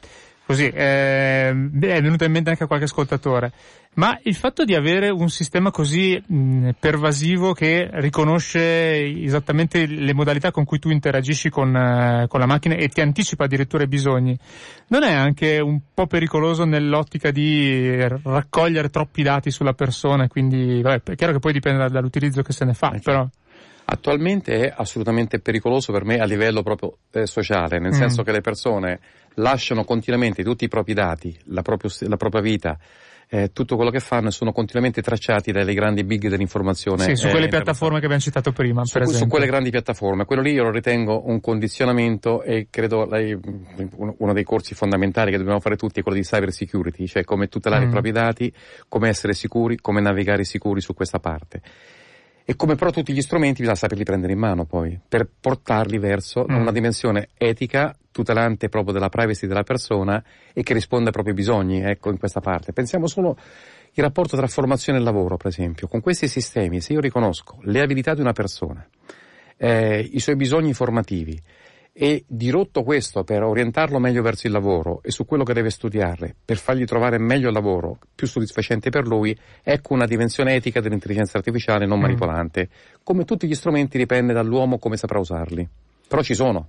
[0.48, 3.52] Così, eh, è venuto in mente anche a qualche ascoltatore.
[3.96, 10.50] Ma il fatto di avere un sistema così mh, pervasivo che riconosce esattamente le modalità
[10.50, 14.38] con cui tu interagisci con, eh, con, la macchina e ti anticipa addirittura i bisogni,
[14.87, 20.28] non è anche un po' pericoloso nell'ottica di raccogliere troppi dati sulla persona?
[20.28, 23.02] Quindi, vabbè, è chiaro che poi dipende dall'utilizzo che se ne fa, okay.
[23.02, 23.28] però.
[23.90, 27.98] Attualmente è assolutamente pericoloso per me a livello proprio eh, sociale, nel mm.
[27.98, 29.01] senso che le persone
[29.37, 32.79] lasciano continuamente tutti i propri dati, la, proprio, la propria vita,
[33.31, 37.03] eh, tutto quello che fanno sono continuamente tracciati dalle grandi big dell'informazione.
[37.03, 39.24] Sì, su quelle eh, piattaforme che abbiamo citato prima, su, per esempio.
[39.24, 40.27] Su quelle grandi piattaforme.
[40.27, 43.38] Quello lì io lo ritengo un condizionamento e credo lei,
[43.96, 47.48] uno dei corsi fondamentali che dobbiamo fare tutti è quello di cyber security, cioè come
[47.48, 47.88] tutelare mm.
[47.88, 48.53] i propri dati,
[48.87, 51.62] come essere sicuri, come navigare sicuri su questa parte
[52.50, 56.46] e come però tutti gli strumenti bisogna saperli prendere in mano poi, per portarli verso
[56.50, 56.54] mm.
[56.54, 61.82] una dimensione etica, tutelante proprio della privacy della persona e che risponde ai propri bisogni,
[61.82, 62.72] ecco, in questa parte.
[62.72, 63.37] Pensiamo solo
[63.92, 65.88] il rapporto tra formazione e lavoro, per esempio.
[65.88, 68.82] Con questi sistemi, se io riconosco le abilità di una persona,
[69.58, 71.38] eh, i suoi bisogni formativi,
[72.00, 76.32] e dirotto questo per orientarlo meglio verso il lavoro e su quello che deve studiare,
[76.44, 81.38] per fargli trovare meglio il lavoro, più soddisfacente per lui, ecco una dimensione etica dell'intelligenza
[81.38, 82.02] artificiale non mm.
[82.02, 82.68] manipolante.
[83.02, 85.68] Come tutti gli strumenti dipende dall'uomo come saprà usarli.
[86.06, 86.68] Però ci sono.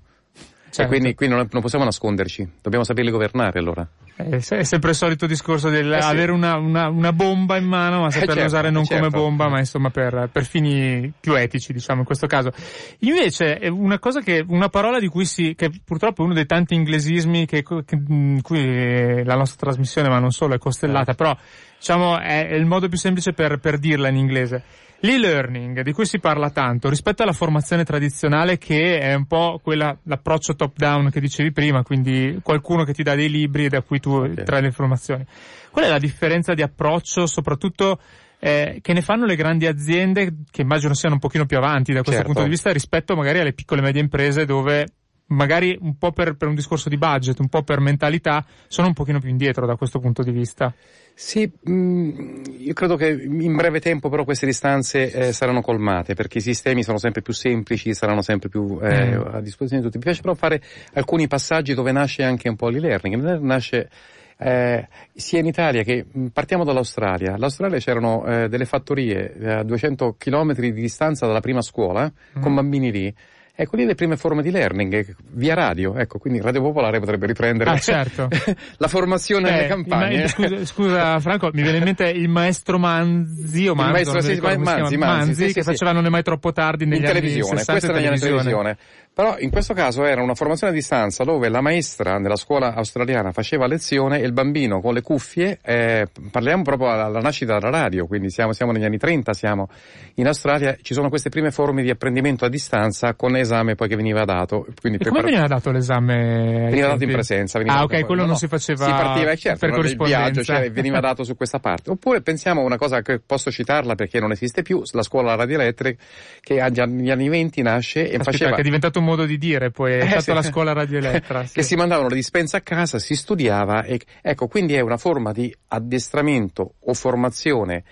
[0.71, 0.81] Certo.
[0.81, 3.87] E quindi, quindi non, non, possiamo nasconderci, dobbiamo saperli governare allora.
[4.15, 6.07] Eh, è sempre il solito discorso di eh sì.
[6.07, 9.09] avere una, una, una, bomba in mano, ma eh, saperla eh certo, usare non certo.
[9.09, 12.51] come bomba, ma insomma per, per, fini più etici, diciamo, in questo caso.
[12.99, 16.75] Invece, una cosa che, una parola di cui si, che purtroppo è uno dei tanti
[16.75, 21.35] inglesismi che, che, in cui la nostra trasmissione, ma non solo, è costellata, però,
[21.77, 24.63] diciamo, è, è il modo più semplice per, per dirla in inglese
[25.01, 29.97] L'e-learning, di cui si parla tanto, rispetto alla formazione tradizionale che è un po' quella,
[30.03, 33.99] l'approccio top down che dicevi prima, quindi qualcuno che ti dà dei libri da cui
[33.99, 34.43] tu okay.
[34.43, 35.25] trai le informazioni.
[35.71, 37.99] Qual è la differenza di approccio, soprattutto
[38.39, 42.01] eh, che ne fanno le grandi aziende, che immagino siano un pochino più avanti da
[42.01, 42.27] questo certo.
[42.27, 44.85] punto di vista, rispetto magari alle piccole e medie imprese dove
[45.29, 48.93] magari un po' per, per, un discorso di budget, un po' per mentalità, sono un
[48.93, 50.73] pochino più indietro da questo punto di vista.
[51.21, 56.37] Sì, mm, io credo che in breve tempo però queste distanze eh, saranno colmate perché
[56.37, 59.21] i sistemi sono sempre più semplici, saranno sempre più eh, mm.
[59.33, 59.97] a disposizione di tutti.
[59.97, 60.61] Mi piace però fare
[60.93, 63.37] alcuni passaggi dove nasce anche un po' l'e-learning.
[63.41, 63.89] Nasce
[64.37, 67.33] eh, sia in Italia che mh, partiamo dall'Australia.
[67.33, 72.41] All'Australia c'erano eh, delle fattorie eh, a 200 km di distanza dalla prima scuola Mm.
[72.41, 73.13] con bambini lì.
[73.61, 77.25] Ecco lì le prime forme di learning, eh, via radio, ecco, quindi Radio Popolare potrebbe
[77.25, 78.29] riprendere Ah, certo.
[78.77, 80.21] la formazione Beh, nelle il campagne.
[80.21, 84.23] ma- scusa, scusa, Franco, mi viene in mente il maestro Manzi o Manzo, maestro, non
[84.23, 85.61] mi sì, si Manzi, chiama, Manzi, sì, che sì, sì.
[85.63, 88.37] faceva Non è mai troppo tardi negli in anni televisione, 60 questa era in televisione.
[88.43, 88.77] televisione.
[89.13, 93.31] Però in questo caso era una formazione a distanza dove la maestra nella scuola australiana
[93.33, 98.07] faceva lezione e il bambino con le cuffie, eh, parliamo proprio alla, nascita della radio,
[98.07, 99.67] quindi siamo, siamo negli anni 30, siamo
[100.15, 103.97] in Australia, ci sono queste prime forme di apprendimento a distanza con esame poi che
[103.97, 104.65] veniva dato.
[104.79, 106.67] Quindi E come prepara- veniva dato l'esame?
[106.69, 107.59] Veniva dato in presenza.
[107.65, 110.21] Ah, ok, quello no, non no, si faceva Si partiva, certo, per corrispondenza.
[110.21, 111.89] viaggio, cioè, veniva dato su questa parte.
[111.89, 116.01] Oppure pensiamo a una cosa che posso citarla perché non esiste più, la scuola radioelettrica
[116.41, 118.51] che negli anni 20 nasce e Aspetta, faceva...
[118.55, 120.31] che è diventato un modo di dire, poi è Eh, stata sì.
[120.33, 121.43] la scuola radioelettra.
[121.47, 121.53] sì.
[121.55, 125.31] che si mandavano le dispense a casa, si studiava e ecco, quindi è una forma
[125.31, 127.83] di addestramento o formazione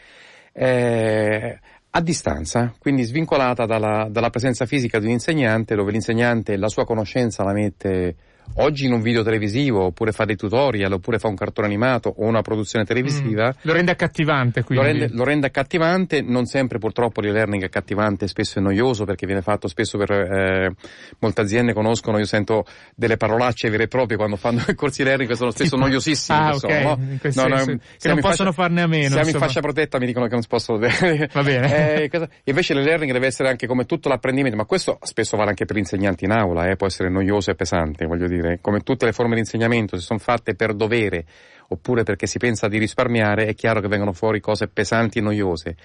[0.53, 6.69] eh, a distanza, quindi svincolata dalla, dalla presenza fisica di un insegnante, dove l'insegnante la
[6.69, 8.15] sua conoscenza la mette
[8.55, 12.25] oggi in un video televisivo, oppure fa dei tutorial, oppure fa un cartone animato o
[12.25, 13.47] una produzione televisiva.
[13.49, 13.59] Mm.
[13.61, 14.85] Lo rende accattivante, Lo quindi.
[14.85, 19.41] rende, lo rende accattivante, non sempre purtroppo l'e-learning è accattivante, spesso è noioso perché viene
[19.41, 20.71] fatto spesso per eh,
[21.19, 25.29] molte aziende conoscono, io sento delle parolacce vere e proprie quando fanno i corsi e-learning
[25.29, 26.37] che sono spesso Tipo- noiosissimi.
[26.39, 26.89] Ah, che sono, ok, no?
[26.99, 29.37] in No, no, che non possono farne a meno, Siamo insomma.
[29.37, 30.79] in fascia protetta, mi dicono che non si possono.
[31.33, 32.03] Va bene.
[32.03, 35.65] Eh, cosa- invece l'e-learning deve essere anche come tutto l'apprendimento, ma questo spesso vale anche
[35.65, 39.05] per gli insegnanti in aula, eh, può essere noioso e pesante, voglio dire, come tutte
[39.05, 41.25] le forme di insegnamento, se sono fatte per dovere
[41.69, 45.75] oppure perché si pensa di risparmiare, è chiaro che vengono fuori cose pesanti e noiose.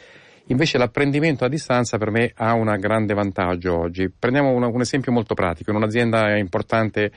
[0.47, 4.11] Invece l'apprendimento a distanza per me ha un grande vantaggio oggi.
[4.11, 7.12] Prendiamo una- un esempio molto pratico, in un'azienda importante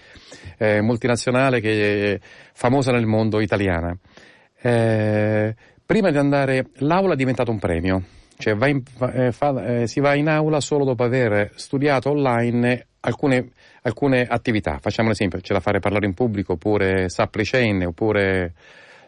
[0.58, 2.20] eh, multinazionale che è
[2.54, 3.98] famosa nel mondo italiana.
[4.62, 8.04] Eh, prima di andare, l'aula è diventato un premio,
[8.38, 12.12] cioè va in- va- eh, fa- eh, si va in aula solo dopo aver studiato
[12.12, 13.50] online alcune,
[13.84, 14.78] alcune attività.
[14.80, 18.54] Facciamo un esempio, c'è da fare parlare in pubblico, oppure supply chain, oppure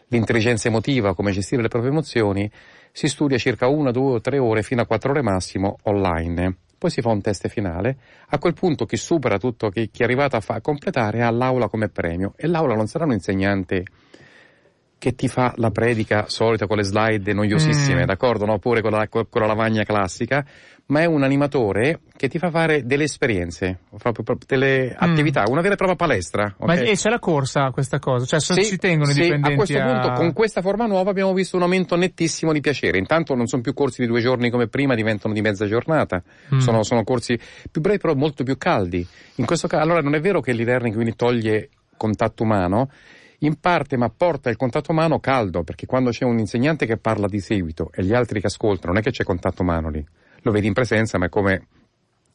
[0.08, 2.50] l'intelligenza emotiva, come gestire le proprie emozioni.
[2.92, 6.56] Si studia circa una, due o tre ore fino a quattro ore massimo online.
[6.78, 7.96] Poi si fa un test finale.
[8.28, 11.30] A quel punto chi supera tutto, chi, chi è arrivato a, fa- a completare, ha
[11.30, 12.34] l'aula come premio.
[12.36, 13.84] E l'aula non sarà un insegnante
[14.98, 18.06] che ti fa la predica solita con le slide noiosissime, Mm.
[18.06, 18.44] d'accordo?
[18.46, 18.54] No?
[18.54, 20.44] Oppure con la, con la lavagna classica,
[20.90, 25.60] ma è un animatore che ti fa fare delle esperienze, proprio, proprio delle attività, una
[25.60, 26.54] vera e propria palestra.
[26.60, 26.80] Ma ok?
[26.80, 28.24] e c'è la corsa questa cosa?
[28.24, 31.34] Cioè, Sì, ci tengono i dipendenti a questo a- punto con questa forma nuova abbiamo
[31.34, 32.96] visto un aumento nettissimo di piacere.
[32.96, 36.22] Intanto non sono più corsi di due giorni come prima, diventano di mezza giornata.
[36.54, 36.58] Mm.
[36.58, 37.38] Sono, sono corsi
[37.70, 39.06] più brevi però molto più caldi.
[39.34, 42.88] In questo caso, allora non è vero che l'e-learning quindi toglie contatto umano,
[43.40, 47.26] in parte ma porta il contatto umano caldo, perché quando c'è un insegnante che parla
[47.26, 50.06] di seguito e gli altri che ascoltano, non è che c'è contatto umano lì.
[50.42, 51.66] Lo vedi in presenza, ma è come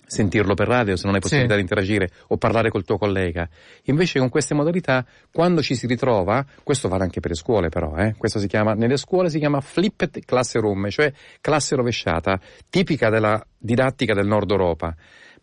[0.05, 1.61] sentirlo per radio se non hai possibilità Sì.
[1.63, 3.47] di interagire o parlare col tuo collega.
[3.85, 7.95] Invece con queste modalità, quando ci si ritrova, questo vale anche per le scuole però,
[7.95, 11.11] eh, questo si chiama, nelle scuole si chiama flipped classroom, cioè
[11.41, 12.39] classe rovesciata,
[12.69, 14.95] tipica della didattica del nord Europa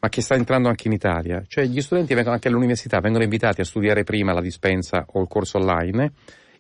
[0.03, 1.45] ma che sta entrando anche in Italia.
[1.47, 5.29] Cioè gli studenti vengono anche all'università, vengono invitati a studiare prima la dispensa o il
[5.29, 6.13] corso online,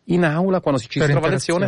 [0.05, 1.67] in aula quando ci si trova a lezione,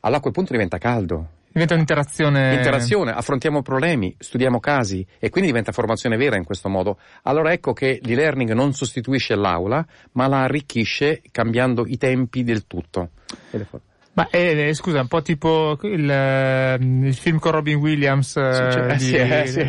[0.00, 1.28] allora a quel punto diventa caldo.
[1.52, 2.54] Diventa un'interazione.
[2.54, 6.98] Interazione, affrontiamo problemi, studiamo casi e quindi diventa formazione vera in questo modo.
[7.22, 13.10] Allora ecco che l'e-learning non sostituisce l'aula, ma la arricchisce cambiando i tempi del tutto.
[14.22, 18.52] Ma eh, eh, scusa, un po' tipo il, eh, il film con Robin Williams, eh,
[18.52, 19.68] Sì, cioè, di- sì, sì,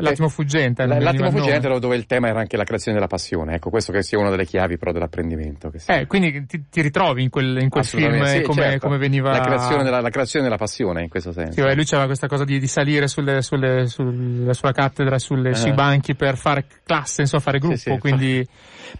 [0.00, 0.84] L'attimo fuggente.
[0.86, 1.80] L- L'attimo fuggente nome.
[1.80, 3.54] dove il tema era anche la creazione della passione.
[3.54, 5.70] Ecco, questo che sia una delle chiavi però dell'apprendimento.
[5.86, 8.86] Eh, quindi ti, ti ritrovi in quel, in quel film eh, sì, come, certo.
[8.86, 9.30] come veniva...
[9.32, 11.52] La creazione, della, la creazione della passione in questo senso.
[11.52, 15.50] Sì, vabbè, lui c'aveva questa cosa di, di salire sulle, sulle, sulle- sulla cattedra, sulle-
[15.50, 15.54] Eh.
[15.54, 18.46] sui banchi per fare classe, insomma, fare gruppo, quindi...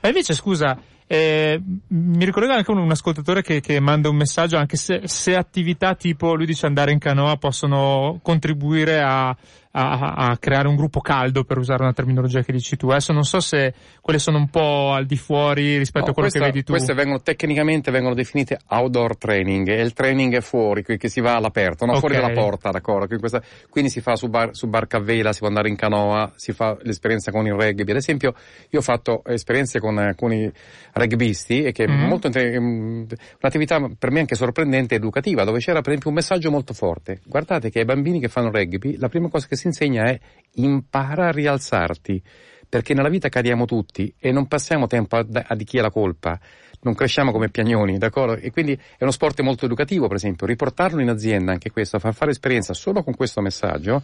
[0.01, 4.57] Ma invece, scusa, eh, mi ricordo anche un, un ascoltatore che, che manda un messaggio,
[4.57, 9.37] anche se, se attività tipo, lui dice andare in canoa, possono contribuire a,
[9.78, 12.88] a- a creare un gruppo caldo, per usare una terminologia che dici tu.
[12.88, 16.28] Adesso non so se quelle sono un po' al di fuori rispetto No, a quello
[16.28, 16.72] questa- che vedi tu.
[16.72, 21.34] Queste vengono tecnicamente vengono definite outdoor training e il training è fuori, che si va
[21.36, 21.94] all'aperto, no?
[21.98, 22.20] fuori Ok.
[22.22, 23.06] dalla porta, d'accordo?
[23.06, 25.76] Quindi, questa- quindi si fa su, bar- su barca a vela, si può andare in
[25.76, 27.90] canoa, si fa l'esperienza con il rugby.
[27.90, 28.34] Ad esempio,
[28.70, 30.50] io ho fatto esperienze con alcuni
[30.92, 32.06] rugbisti e che è Mhm.
[32.06, 33.06] molto ehm,
[33.40, 37.20] un'attività per me anche sorprendente e educativa, dove c'era per esempio un messaggio molto forte.
[37.24, 40.18] Guardate che ai bambini che fanno rugby la prima cosa che si insegna è
[40.55, 42.22] impara a rialzarti.
[42.68, 45.90] perché nella vita cadiamo tutti e non passiamo tempo a, a di chi è la
[45.90, 46.38] colpa,
[46.81, 48.37] non cresciamo come piagnoni, d'accordo?
[48.37, 52.14] E quindi è uno sport molto educativo, per esempio, riportarlo in azienda, anche questo, far
[52.14, 54.02] fare esperienza solo con questo messaggio,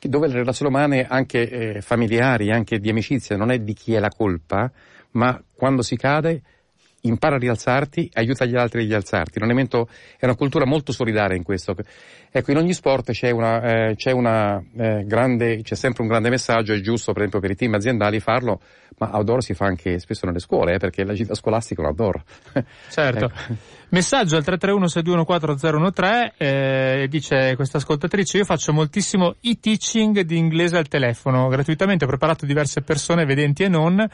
[0.00, 3.98] dove le relazioni umane, anche eh, familiari, anche di amicizia, non è di chi è
[3.98, 4.70] la colpa,
[5.12, 6.42] ma quando si cade
[7.04, 9.38] impara a rialzarti, aiuta gli altri a rialzarti.
[9.40, 9.88] Elemento,
[10.18, 11.74] è una cultura molto solidaria in questo.
[12.30, 16.30] Ecco, in ogni sport c'è una, eh, c'è una eh, grande, c'è sempre un grande
[16.30, 18.60] messaggio, è giusto per esempio per i team aziendali farlo,
[18.98, 21.90] ma outdoor si fa anche spesso nelle scuole, eh, perché la gita scolastica è un
[21.90, 22.22] outdoor.
[22.90, 23.24] Certo.
[23.26, 23.54] ecco.
[23.90, 31.46] Messaggio al 331-6214013, eh, dice questa ascoltatrice, io faccio moltissimo e-teaching di inglese al telefono,
[31.46, 34.04] gratuitamente ho preparato diverse persone, vedenti e non,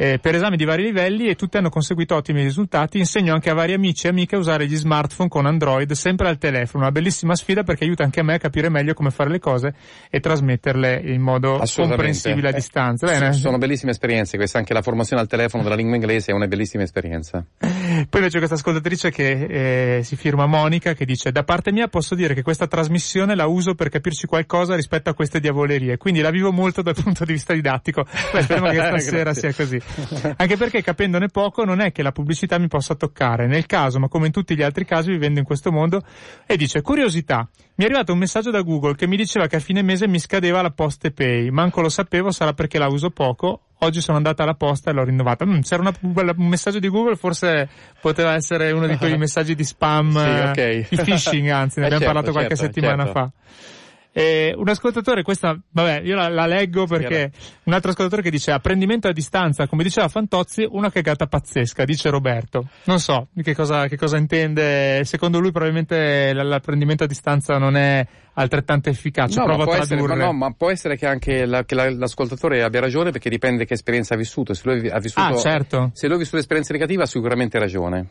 [0.00, 2.98] eh, per esami di vari livelli e tutti hanno conseguito ottimi risultati.
[2.98, 6.38] Insegno anche a vari amici e amiche a usare gli smartphone con Android sempre al
[6.38, 6.84] telefono.
[6.84, 9.74] Una bellissima sfida perché aiuta anche a me a capire meglio come fare le cose
[10.08, 13.06] e trasmetterle in modo comprensibile a eh, distanza.
[13.06, 13.32] Bene.
[13.32, 16.84] Sono bellissime esperienze, questa anche la formazione al telefono della lingua inglese è una bellissima
[16.84, 17.44] esperienza.
[17.58, 22.14] Poi invece questa ascoltatrice che eh, si firma Monica che dice da parte mia posso
[22.14, 26.30] dire che questa trasmissione la uso per capirci qualcosa rispetto a queste diavolerie, quindi la
[26.30, 28.06] vivo molto dal punto di vista didattico.
[28.32, 29.87] Beh, speriamo che stasera sia così.
[30.36, 33.46] Anche perché capendone poco non è che la pubblicità mi possa toccare.
[33.46, 36.02] Nel caso, ma come in tutti gli altri casi vivendo in questo mondo,
[36.46, 39.60] e dice, curiosità, mi è arrivato un messaggio da Google che mi diceva che a
[39.60, 41.50] fine mese mi scadeva la poste pay.
[41.50, 43.62] Manco lo sapevo, sarà perché la uso poco.
[43.80, 45.46] Oggi sono andata alla posta e l'ho rinnovata.
[45.46, 47.68] Mm, c'era una, un messaggio di Google, forse
[48.00, 50.86] poteva essere uno di quei messaggi di spam, sì, okay.
[50.88, 53.18] di phishing, anzi, ne eh abbiamo certo, parlato qualche certo, settimana certo.
[53.18, 53.76] fa.
[54.20, 57.30] Eh, un ascoltatore, questa, vabbè, io la, la leggo perché
[57.64, 62.10] un altro ascoltatore che dice apprendimento a distanza, come diceva Fantozzi, una cagata pazzesca, dice
[62.10, 62.68] Roberto.
[62.84, 68.04] Non so che cosa, che cosa intende, secondo lui probabilmente l'apprendimento a distanza non è
[68.34, 71.46] altrettanto efficace, No, prova ma a può, essere, ma no, ma può essere che anche
[71.46, 74.52] la- che la- l'ascoltatore abbia ragione perché dipende che esperienza ha vissuto.
[74.52, 75.90] Se lui ha vissuto, Ah, certo.
[75.92, 78.06] se lui ha vissuto esperienza negativa ha sicuramente ragione.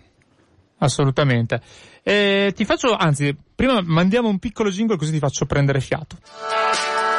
[0.79, 1.61] Assolutamente.
[2.03, 6.17] Eh, ti faccio, anzi, prima mandiamo un piccolo jingle così ti faccio prendere fiato.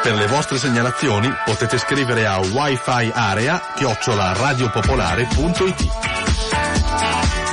[0.01, 3.73] Per le vostre segnalazioni potete scrivere a wifi area.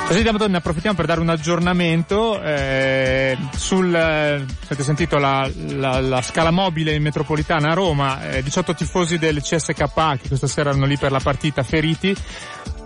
[0.06, 5.98] Così diamo- ne approfittiamo per dare un aggiornamento eh, sul, eh, avete sentito la, la-
[6.00, 10.70] la scala mobile in metropolitana a Roma, eh, 18 tifosi del CSKA che questa sera
[10.70, 12.14] erano lì per la partita feriti,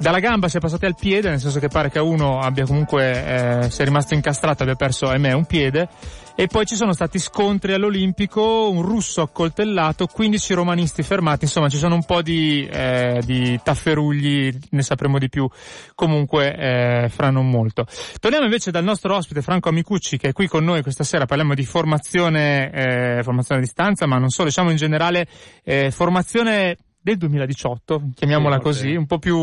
[0.01, 3.65] dalla gamba si è passati al piede, nel senso che pare che uno abbia comunque,
[3.65, 5.89] eh, sia rimasto incastrato, abbia perso, ahimè, un piede,
[6.35, 11.77] e poi ci sono stati scontri all'Olimpico, un russo accoltellato, 15 romanisti fermati, insomma ci
[11.77, 15.47] sono un po' di, eh, di tafferugli, ne sapremo di più
[15.95, 17.85] comunque eh, fra non molto.
[18.19, 21.53] Torniamo invece dal nostro ospite Franco Amicucci che è qui con noi questa sera, parliamo
[21.53, 25.27] di formazione, eh, formazione a distanza, ma non solo, diciamo in generale
[25.63, 28.95] eh, formazione del 2018, chiamiamola Sì, così, sì.
[28.95, 29.39] un po' più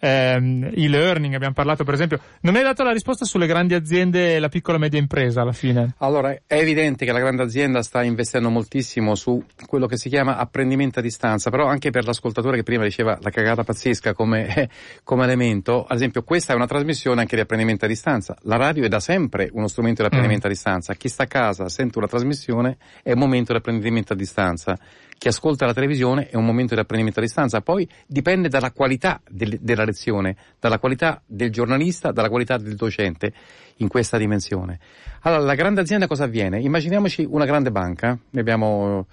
[0.00, 2.20] ehm, e-learning, abbiamo parlato per esempio.
[2.40, 5.42] Non mi hai dato la risposta sulle grandi aziende e la piccola e media impresa
[5.42, 5.94] alla fine.
[5.98, 10.36] Allora, è evidente che la grande azienda sta investendo moltissimo su quello che si chiama
[10.36, 14.68] apprendimento a distanza, però anche per l'ascoltatore che prima diceva la cagata pazzesca come,
[15.04, 18.36] come elemento, ad esempio questa è una trasmissione anche di apprendimento a distanza.
[18.42, 20.94] La radio è da sempre uno strumento di apprendimento a distanza.
[20.94, 24.78] Chi sta a casa sente una trasmissione è un momento di apprendimento a distanza.
[25.20, 29.20] Chi ascolta la televisione è un momento di apprendimento a distanza, poi dipende dalla qualità
[29.28, 33.30] del- della lezione, dalla qualità del giornalista, dalla qualità del docente
[33.76, 34.78] in questa dimensione.
[35.20, 36.58] Allora, la grande azienda cosa avviene?
[36.60, 39.08] Immaginiamoci una grande banca, ne abbiamo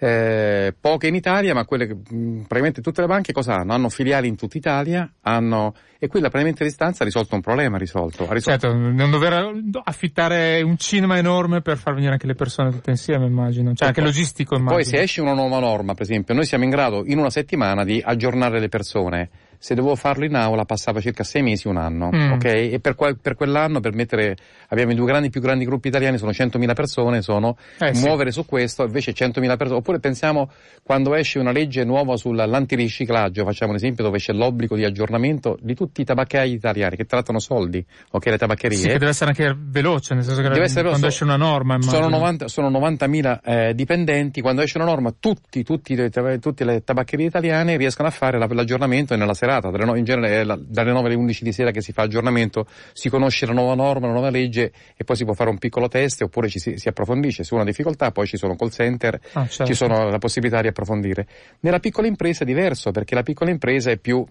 [0.00, 3.72] eh, poche in Italia, ma quelle che mh, praticamente tutte le banche cosa hanno?
[3.72, 7.76] Hanno filiali in tutta Italia, hanno, e qui l'apprendimento a distanza ha risolto un problema,
[7.76, 8.28] ha risolto.
[8.28, 12.70] Ha risolto Certo, non dover affittare un cinema enorme per far venire anche le persone
[12.70, 13.74] tutte insieme, immagino.
[13.74, 14.76] Cioè anche poi- logistico, immagino.
[14.80, 17.84] Poi se esce una nuova norma, per esempio, noi siamo in grado in una settimana
[17.84, 19.30] di aggiornare le persone.
[19.58, 22.32] Se dovevo farlo in aula passava circa sei mesi, un anno, Mm.
[22.32, 22.44] ok?
[22.44, 24.36] E per, quel- per quell'anno, per mettere,
[24.68, 28.04] abbiamo i due grandi, più grandi gruppi italiani, sono 100.000 persone, sono Eh, sì.
[28.04, 29.78] muovere su questo, invece 100.000 persone.
[29.80, 30.50] Oppure pensiamo
[30.82, 35.74] quando esce una legge nuova sull'antiriciclaggio, facciamo un esempio dove esce l'obbligo di aggiornamento di
[35.74, 38.26] tutti i tabaccai italiani che trattano soldi, ok?
[38.26, 38.76] Le tabaccherie.
[38.76, 41.36] Sì, che deve essere anche veloce, nel senso che Deve essere quando so- esce una
[41.36, 45.96] norma, sono, 90, sono 90.000 eh, dipendenti, quando esce una norma tutti, tutti
[46.40, 50.44] tutte le tabaccherie italiane riescono a fare la- l'aggiornamento nella serata, dalle no- in genere
[50.44, 53.74] la- dalle 9 alle 11 di sera che si fa aggiornamento, si conosce la nuova
[53.74, 56.76] norma, la nuova legge e poi si può fare un piccolo test oppure ci si,
[56.76, 59.64] si approfondisce, su una difficoltà poi ci sono call center, Ah, certo.
[59.64, 61.26] ci sono la possibilità di approfondire.
[61.60, 64.24] Nella piccola impresa è diverso perché la piccola impresa è più...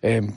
[0.00, 0.32] ehm,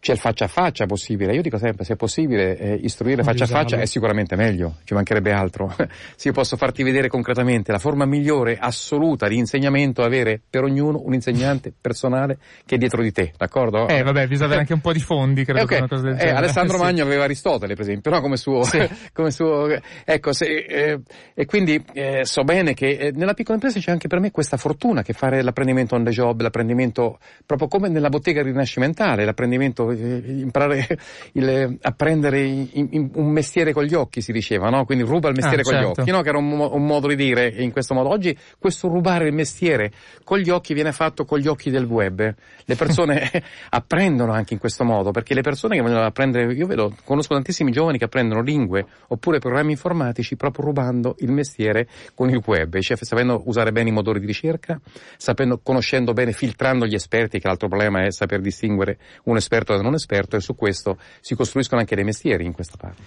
[0.00, 1.34] c'è il faccia a faccia possibile.
[1.34, 4.94] Io dico sempre, se è possibile eh, istruire faccia a faccia è sicuramente meglio, ci
[4.94, 5.74] mancherebbe altro.
[6.16, 11.00] se io posso farti vedere concretamente la forma migliore assoluta di insegnamento, avere per ognuno
[11.04, 13.88] un insegnante personale che è dietro di te, d'accordo?
[13.88, 15.62] Eh, vabbè, bisogna avere anche un po' di fondi, credo.
[15.62, 15.78] Okay.
[15.78, 18.20] Una cosa del eh, Alessandro Magno aveva Aristotele, per esempio, no?
[18.20, 18.78] come suo, sì.
[19.12, 19.68] come suo,
[20.04, 21.00] ecco, se, eh,
[21.34, 24.56] e quindi eh, so bene che eh, nella piccola impresa c'è anche per me questa
[24.56, 30.22] fortuna che fare l'apprendimento on the job, l'apprendimento proprio come nella bottega rinascimentale, l'apprendimento, eh,
[30.26, 30.86] imparare
[31.32, 34.84] il, apprendere in, in, un mestiere con gli occhi, si diceva, no?
[34.84, 35.88] Quindi ruba il mestiere ah, con certo.
[35.88, 36.20] gli occhi, no?
[36.22, 38.08] Che era un, un, modo di dire in questo modo.
[38.08, 39.92] Oggi questo rubare il mestiere
[40.24, 42.34] con gli occhi viene fatto con gli occhi del web.
[42.64, 43.30] Le persone
[43.70, 47.70] apprendono anche in questo modo, perché le persone che vogliono apprendere, io vedo, conosco tantissimi
[47.70, 52.96] giovani che apprendono lingue oppure programmi informatici proprio rubando il mestiere con il web, cioè
[52.96, 54.80] sapendo usare bene i motori di ricerca,
[55.16, 59.82] sapendo, conoscendo bene, filtrando gli esperti, che l'altro problema è saper distinguere un esperto da
[59.82, 63.02] non esperto e su questo si costruiscono anche dei mestieri in questa parte.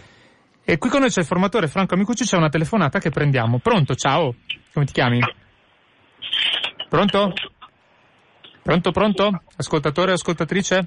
[0.63, 3.59] E qui con noi c'è il formatore Franco Amicucci, c'è una telefonata che prendiamo.
[3.59, 4.35] Pronto, ciao,
[4.73, 5.19] come ti chiami?
[6.87, 7.33] Pronto?
[8.61, 9.41] Pronto, pronto?
[9.55, 10.85] Ascoltatore ascoltatrice?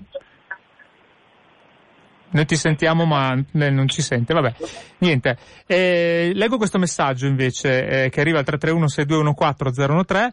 [2.30, 4.54] Noi ti sentiamo ma non ci sente, vabbè.
[4.98, 5.38] Niente.
[5.66, 10.32] Eh, leggo questo messaggio invece eh, che arriva al 331-6214-013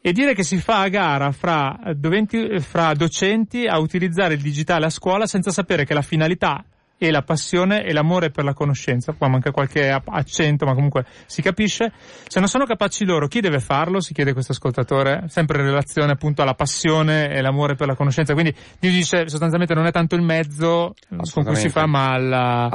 [0.00, 4.86] e dire che si fa a gara fra, doventi, fra docenti a utilizzare il digitale
[4.86, 6.64] a scuola senza sapere che la finalità
[7.02, 11.40] e la passione e l'amore per la conoscenza, qua manca qualche accento ma comunque si
[11.40, 11.92] capisce,
[12.26, 16.12] se non sono capaci loro chi deve farlo, si chiede questo ascoltatore, sempre in relazione
[16.12, 20.14] appunto alla passione e l'amore per la conoscenza, quindi Dio dice sostanzialmente non è tanto
[20.14, 20.92] il mezzo
[21.32, 22.68] con cui si fa ma la,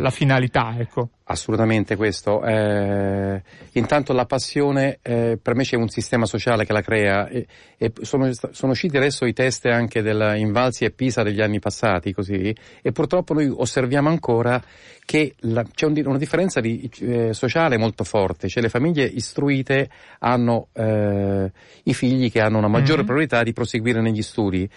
[0.00, 1.10] la finalità, ecco.
[1.32, 2.44] Assolutamente questo.
[2.44, 7.46] Eh, intanto la passione, eh, per me c'è un sistema sociale che la crea e,
[7.78, 12.12] e sono, sono, usciti adesso i test anche della Invalsi e Pisa degli anni passati
[12.12, 14.62] così e purtroppo noi osserviamo ancora
[15.06, 19.88] che la, c'è un, una differenza di, eh, sociale molto forte, cioè le famiglie istruite
[20.18, 21.50] hanno eh,
[21.84, 23.06] i figli che hanno una maggiore mm-hmm.
[23.06, 24.68] priorità di proseguire negli studi.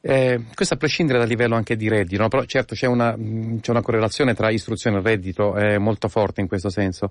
[0.00, 2.28] Eh, questo a prescindere dal livello anche di reddito, no?
[2.28, 3.16] però certo c'è una,
[3.60, 7.10] c'è una, correlazione tra istruzione e reddito eh, molto forte in questo senso.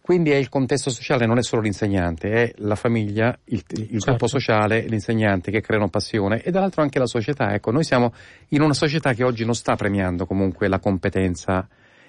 [0.00, 4.04] Quindi è il contesto sociale, non è solo l'insegnante, è la famiglia, il, il certo.
[4.04, 7.54] gruppo sociale, l'insegnante che creano passione e dall'altro anche la società.
[7.54, 8.12] Ecco, noi siamo
[8.48, 11.66] in una società che oggi non sta premiando comunque la competenza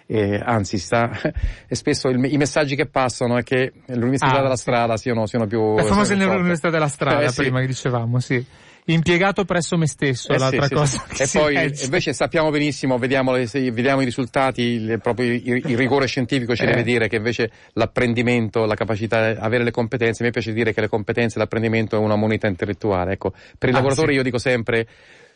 [0.07, 1.09] eh, anzi sta,
[1.67, 5.47] e spesso il, i messaggi che passano è che l'università ah, della strada siano, siano
[5.47, 5.75] più...
[5.75, 8.45] La famosa l'università della strada, eh, prima che dicevamo, sì
[8.85, 11.03] impiegato presso me stesso, eh l'altra sì, cosa.
[11.11, 11.23] Sì.
[11.23, 11.85] E poi legge.
[11.85, 16.67] invece sappiamo benissimo, vediamo, vediamo i risultati, il, proprio il, il, rigore scientifico ci eh.
[16.67, 20.81] deve dire che invece l'apprendimento, la capacità, avere le competenze, a me piace dire che
[20.81, 23.13] le competenze e l'apprendimento è una moneta intellettuale.
[23.13, 24.17] Ecco, per i ah, lavoratori sì.
[24.17, 24.87] io dico sempre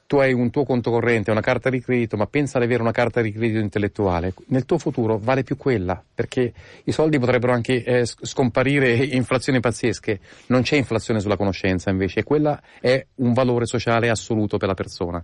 [0.10, 2.92] tu hai un tuo conto corrente, una carta di credito, ma pensa ad avere una
[2.92, 6.52] carta di credito intellettuale, nel tuo futuro vale più quella, perché
[6.86, 10.20] i soldi potrebbero anche eh, scomparire inflazioni pazzesche.
[10.48, 15.24] Non c'è inflazione sulla conoscenza invece, quella è un valore sociale assoluto per la persona.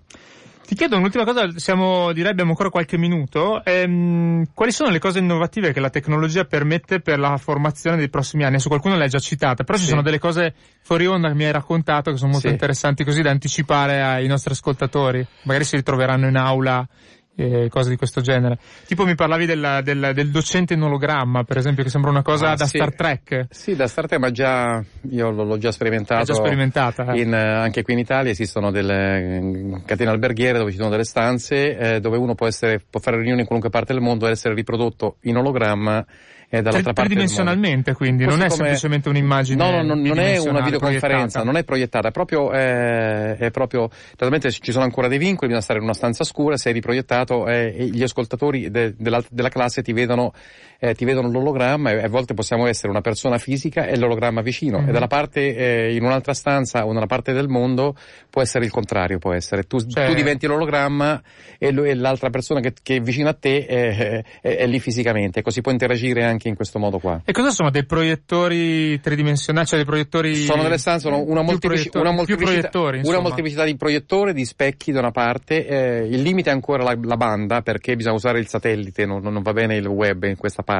[0.65, 3.63] Ti chiedo un'ultima cosa, siamo, direi abbiamo ancora qualche minuto.
[3.63, 8.45] Ehm, quali sono le cose innovative che la tecnologia permette per la formazione dei prossimi
[8.45, 8.59] anni?
[8.59, 9.83] Su qualcuno l'hai già citata, però sì.
[9.83, 12.53] ci sono delle cose fuori onda che mi hai raccontato che sono molto sì.
[12.53, 15.25] interessanti così da anticipare ai nostri ascoltatori.
[15.43, 16.87] Magari si ritroveranno in aula
[17.35, 18.57] e cose di questo genere.
[18.87, 22.51] Tipo mi parlavi del, del, del, docente in ologramma, per esempio, che sembra una cosa
[22.51, 22.77] ah, da sì.
[22.77, 23.47] Star Trek.
[23.49, 26.21] Sì, da Star Trek, ma già io l'ho già sperimentato.
[26.21, 27.11] È già sperimentata.
[27.13, 27.21] Eh.
[27.21, 31.77] In, anche qui in Italia esistono delle mm, catene alberghiere dove ci sono delle stanze
[31.77, 34.53] eh, dove uno può, essere, può fare riunioni in qualunque parte del mondo ed essere
[34.53, 36.05] riprodotto in ologramma
[36.47, 40.37] è dall'altra parte tridimensionalmente quindi Così non è semplicemente un'immagine no, no, no non è
[40.37, 45.17] una videoconferenza non è proiettata è proprio, eh, è proprio naturalmente ci sono ancora dei
[45.17, 49.23] vincoli bisogna stare in una stanza scura sei riproiettato eh, e gli ascoltatori de, della,
[49.29, 50.33] della, classe ti vedono
[50.79, 54.79] eh, ti vedono l'ologramma e a volte possiamo essere una persona fisica e l'ologramma vicino.
[54.79, 54.89] Mm-hmm.
[54.89, 57.95] e dalla parte eh, in un'altra stanza o nella parte del mondo
[58.29, 59.63] può essere il contrario può essere.
[59.63, 60.07] Tu, cioè...
[60.07, 61.21] tu diventi l'ologramma
[61.57, 64.79] e, lui, e l'altra persona che, che, è vicino a te è, è, è lì
[64.79, 65.41] fisicamente.
[65.41, 67.21] Così può interagire anche anche in questo modo qua.
[67.25, 70.35] E cosa sono dei proiettori tridimensionali, cioè dei proiettori...
[70.35, 74.99] Sono delle stanze, sono una, moltiplici- una, moltiplicità, una moltiplicità di proiettori, di specchi da
[74.99, 79.05] una parte, eh, il limite è ancora la, la, banda perché bisogna usare il satellite,
[79.05, 80.74] non, non, va bene il web in questa parte,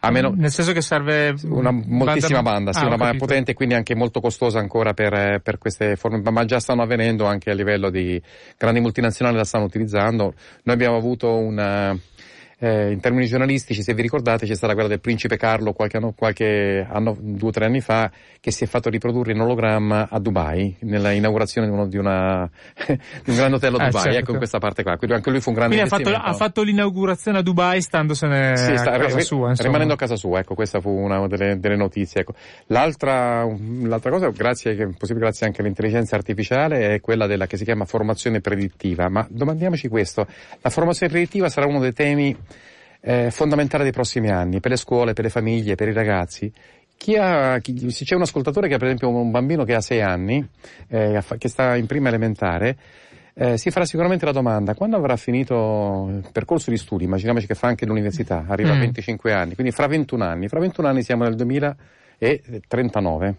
[0.00, 0.32] a meno...
[0.34, 1.34] Nel senso che serve...
[1.44, 4.92] Una moltissima banda, banda sì, ah, una banda potente e quindi anche molto costosa ancora
[4.92, 8.20] per, per queste forme, ma già stanno avvenendo anche a livello di
[8.56, 10.34] grandi multinazionali la stanno utilizzando.
[10.64, 11.96] Noi abbiamo avuto una
[12.62, 16.12] eh, in termini giornalistici, se vi ricordate, c'è stata quella del principe Carlo qualche anno,
[16.14, 20.18] qualche anno due o tre anni fa, che si è fatto riprodurre in ologramma a
[20.18, 22.48] Dubai, nella inaugurazione di, uno, di, una,
[22.86, 24.18] di un grande hotel a Eh, Dubai, certo.
[24.18, 24.96] ecco in questa parte qua.
[24.98, 28.56] Quindi anche lui fu un grande Quindi ha fatto, ha fatto l'inaugurazione a Dubai standosene
[28.56, 29.68] Sì, sta- a casa ri- sua, insomma.
[29.68, 32.20] rimanendo a casa sua, ecco, questa fu una delle, delle notizie.
[32.20, 32.34] Ecco.
[32.66, 33.44] L'altra,
[33.82, 38.40] l'altra cosa, grazie, possibile grazie anche all'intelligenza artificiale, è quella della che si chiama formazione
[38.40, 39.08] predittiva.
[39.08, 40.26] Ma domandiamoci questo:
[40.60, 42.36] la formazione predittiva sarà uno dei temi
[43.00, 46.52] eh, fondamentali dei prossimi anni, per le scuole, per le famiglie, per i ragazzi.
[46.96, 49.80] Chi ha, chi- se c'è un ascoltatore che ha per esempio un bambino che ha
[49.80, 50.46] sei anni,
[50.88, 52.76] eh, che sta in prima elementare,
[53.32, 57.54] eh, si farà sicuramente la domanda, quando avrà finito il percorso di studi, immaginiamoci che
[57.54, 58.76] fa anche l'università, arriva Mm.
[58.76, 63.34] a 25 anni, quindi fra 21 anni, fra 21 anni siamo nel 2039.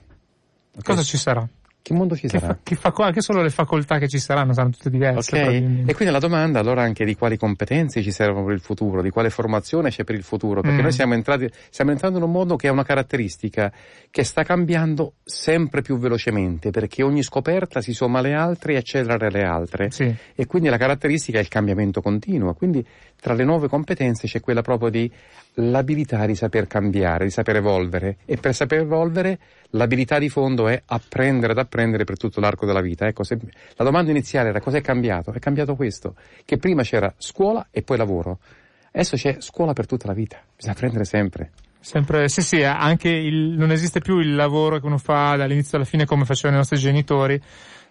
[0.77, 0.83] Ok?
[0.83, 1.47] Cosa ci sarà?
[1.83, 2.53] Che mondo ci Che sarà?
[2.53, 5.35] fa, che fa anche solo le facoltà che ci saranno saranno tutte diverse.
[5.35, 5.91] Ok, probabilmente.
[5.91, 9.09] e quindi la domanda allora anche di quali competenze ci servono per il futuro, di
[9.09, 10.81] quale formazione c'è per il futuro, perché Mm.
[10.83, 13.71] noi siamo entrati, stiamo entrando in un mondo che ha una caratteristica
[14.11, 19.29] che sta cambiando sempre più velocemente, perché ogni scoperta si somma alle altre e accelera
[19.29, 19.89] le altre.
[19.89, 20.13] Sì.
[20.35, 22.53] E quindi la caratteristica è il cambiamento continuo.
[22.53, 22.85] Quindi
[23.19, 25.11] tra le nuove competenze c'è quella proprio di
[25.55, 28.17] l'abilità di saper cambiare, di saper evolvere.
[28.25, 29.39] E per saper evolvere
[29.71, 33.07] l'abilità di fondo è apprendere ad apprendere per tutto l'arco della vita.
[33.07, 33.39] Ecco, se-
[33.75, 35.31] la domanda iniziale era cosa è cambiato?
[35.31, 36.15] È cambiato questo,
[36.45, 38.39] che prima c'era scuola e poi lavoro.
[38.91, 41.51] Adesso c'è scuola per tutta la vita, bisogna apprendere sempre.
[41.79, 45.87] Sempre, sì, sì, anche il, non esiste più il lavoro che uno fa dall'inizio alla
[45.87, 47.41] fine come facevano i nostri genitori.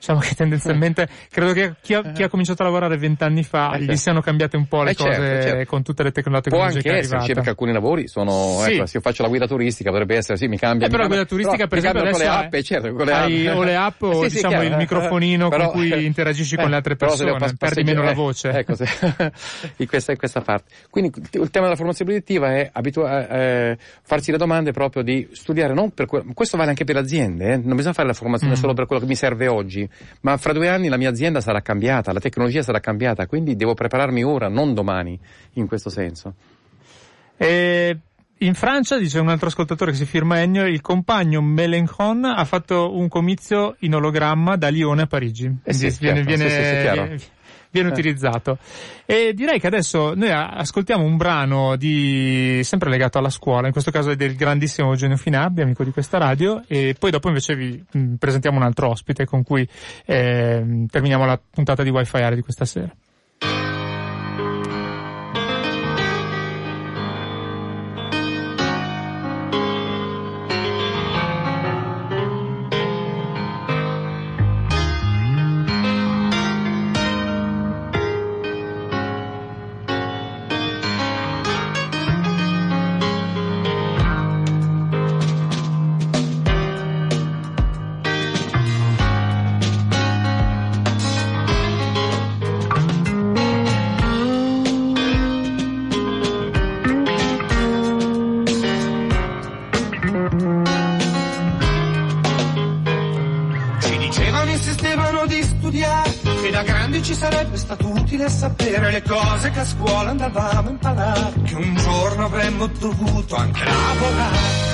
[0.00, 3.80] Diciamo che tendenzialmente, credo che chi ha, chi ha cominciato a lavorare vent'anni fa Eh,
[3.80, 3.96] gli certo.
[4.00, 5.64] siano cambiate un po' le Eh, certo, cose certo.
[5.66, 7.26] con tutte le tecno- la Può anche è arrivata.
[7.34, 8.72] perché alcuni lavori sono, Sì.
[8.72, 10.86] ecco, se io faccio la guida turistica potrebbe essere, sì, mi cambia.
[10.86, 12.92] Eh, però la guida turistica, però per esempio, cambia con le adesso app, eh, certo,
[12.94, 13.56] con le hai app.
[13.56, 14.76] o le app o Sì, sì, diciamo chiaro, il eh.
[14.76, 18.48] microfonino Però- con cui interagisci con le altre persone, pas- perdi meno la voce.
[18.52, 18.86] Ecco, se-
[19.76, 20.72] in, questa, in questa parte.
[20.88, 25.74] Quindi il tema della formazione predittiva è abitua- eh, farsi le domande proprio di studiare,
[25.74, 28.54] non per que- questo vale anche per le aziende, eh, non bisogna fare la formazione
[28.54, 28.56] Mm.
[28.56, 29.88] solo per quello che mi serve oggi,
[30.22, 33.74] ma fra due anni la mia azienda sarà cambiata, la tecnologia sarà cambiata, quindi devo
[33.74, 35.18] prepararmi ora, non domani,
[35.54, 36.34] in questo senso.
[37.36, 37.98] E
[38.38, 42.96] in Francia, dice un altro ascoltatore che si firma Ennio, il compagno Mélenchon ha fatto
[42.96, 45.54] un comizio in ologramma da Lione a Parigi.
[45.62, 47.02] Eh sì, Quindi viene, certo, viene- sì, sì, chiaro.
[47.02, 47.20] viene-
[47.70, 47.92] viene Eh.
[47.92, 48.58] utilizzato.
[49.06, 53.90] E direi che adesso noi ascoltiamo un brano di, sempre legato alla scuola, in questo
[53.90, 57.82] caso è del grandissimo Eugenio Finabbi, amico di questa radio, e poi dopo invece vi
[57.90, 59.66] mh, presentiamo un altro ospite con cui
[60.06, 62.94] ehm, terminiamo la puntata di Wi-Fi Area di questa sera.
[104.00, 109.60] Dicevano, insistevano di studiare, che da grandi ci sarebbe stato utile sapere le cose che
[109.60, 114.68] a scuola andavamo a imparare, che un giorno avremmo dovuto anche lavorare.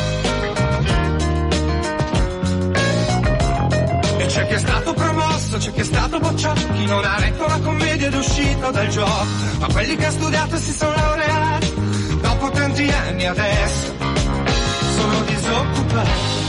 [4.18, 7.46] E c'è chi è stato promosso, c'è chi è stato bocciato, chi non ha letto
[7.46, 9.26] la commedia ed è uscito dal gioco,
[9.58, 11.74] ma quelli che ha studiato e si sono laureati,
[12.20, 13.94] dopo tanti anni adesso,
[14.96, 16.45] sono disoccupati.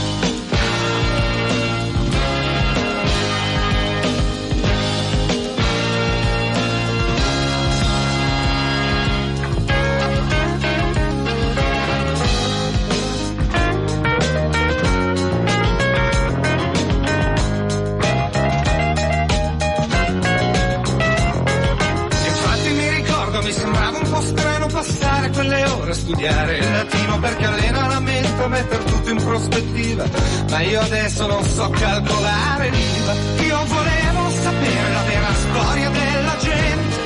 [25.90, 30.04] A studiare il latino perché allena la mente a mettere tutto in prospettiva.
[30.50, 33.12] Ma io adesso non so calcolare l'IVA.
[33.44, 36.96] Io volevo sapere la vera storia della gente.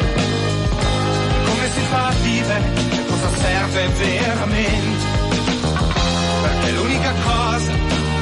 [1.44, 2.72] Come si fa a vivere
[3.06, 5.06] cosa serve veramente.
[6.42, 7.72] Perché l'unica cosa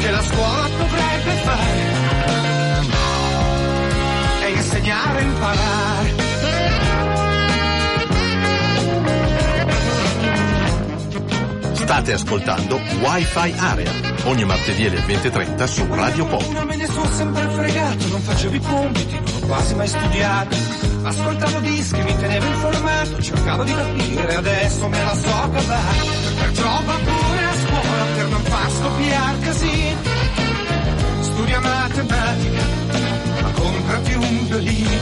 [0.01, 1.83] che la scuola potrebbe fare
[4.41, 6.10] è insegnare a imparare.
[11.91, 13.91] State ascoltando Wi-Fi Area,
[14.27, 16.47] ogni martedì alle 20.30 su Radio Pop.
[16.53, 20.57] Non me ne sono sempre fregato, non facevo i compiti, non ho quasi mai studiato.
[21.03, 26.53] Ascoltavo dischi, mi tenevo informato, cercavo di capire, adesso me la so cavare.
[26.53, 30.01] Trova pure a scuola per non far scoppiare casino.
[31.23, 32.63] Studia matematica,
[33.43, 34.99] ma comprati un violino.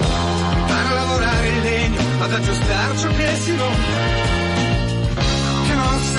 [0.00, 4.17] A lavorare il legno, ad aggiustare ciò che si rompe.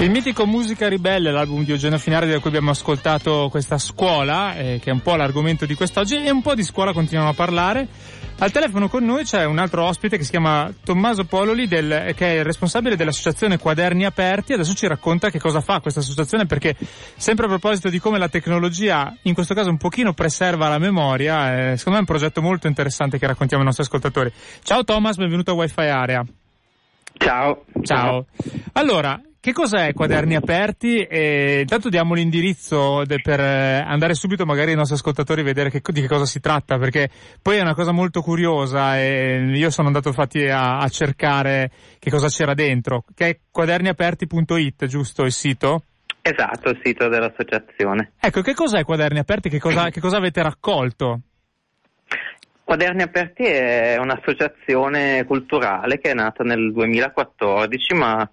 [0.00, 4.80] Il mitico Musica Ribelle, l'album di Eugenio Finari da cui abbiamo ascoltato questa scuola, eh,
[4.82, 7.86] che è un po' l'argomento di quest'oggi, e un po' di scuola continuiamo a parlare.
[8.38, 12.28] Al telefono con noi c'è un altro ospite che si chiama Tommaso Pololi, del, che
[12.28, 14.54] è il responsabile dell'associazione Quaderni Aperti.
[14.54, 16.74] Adesso ci racconta che cosa fa questa associazione, perché
[17.16, 21.72] sempre a proposito di come la tecnologia, in questo caso un pochino preserva la memoria,
[21.72, 24.32] eh, secondo me è un progetto molto interessante che raccontiamo ai nostri ascoltatori.
[24.62, 26.24] Ciao Thomas, benvenuto a Wi-Fi Area.
[27.18, 27.64] Ciao.
[27.82, 28.24] Ciao.
[28.72, 30.98] Allora, che cos'è Quaderni Aperti?
[30.98, 35.70] E intanto diamo l'indirizzo de- per eh, andare subito magari ai nostri ascoltatori a vedere
[35.70, 37.08] che, di che cosa si tratta, perché
[37.40, 42.10] poi è una cosa molto curiosa e io sono andato infatti a, a cercare che
[42.10, 45.84] cosa c'era dentro, che è quaderniaperti.it, giusto il sito?
[46.20, 48.12] Esatto, il sito dell'associazione.
[48.20, 49.48] Ecco, che cos'è Quaderni Aperti?
[49.48, 51.20] Che cosa, che cosa avete raccolto?
[52.62, 58.30] Quaderni Aperti è un'associazione culturale che è nata nel 2014, ma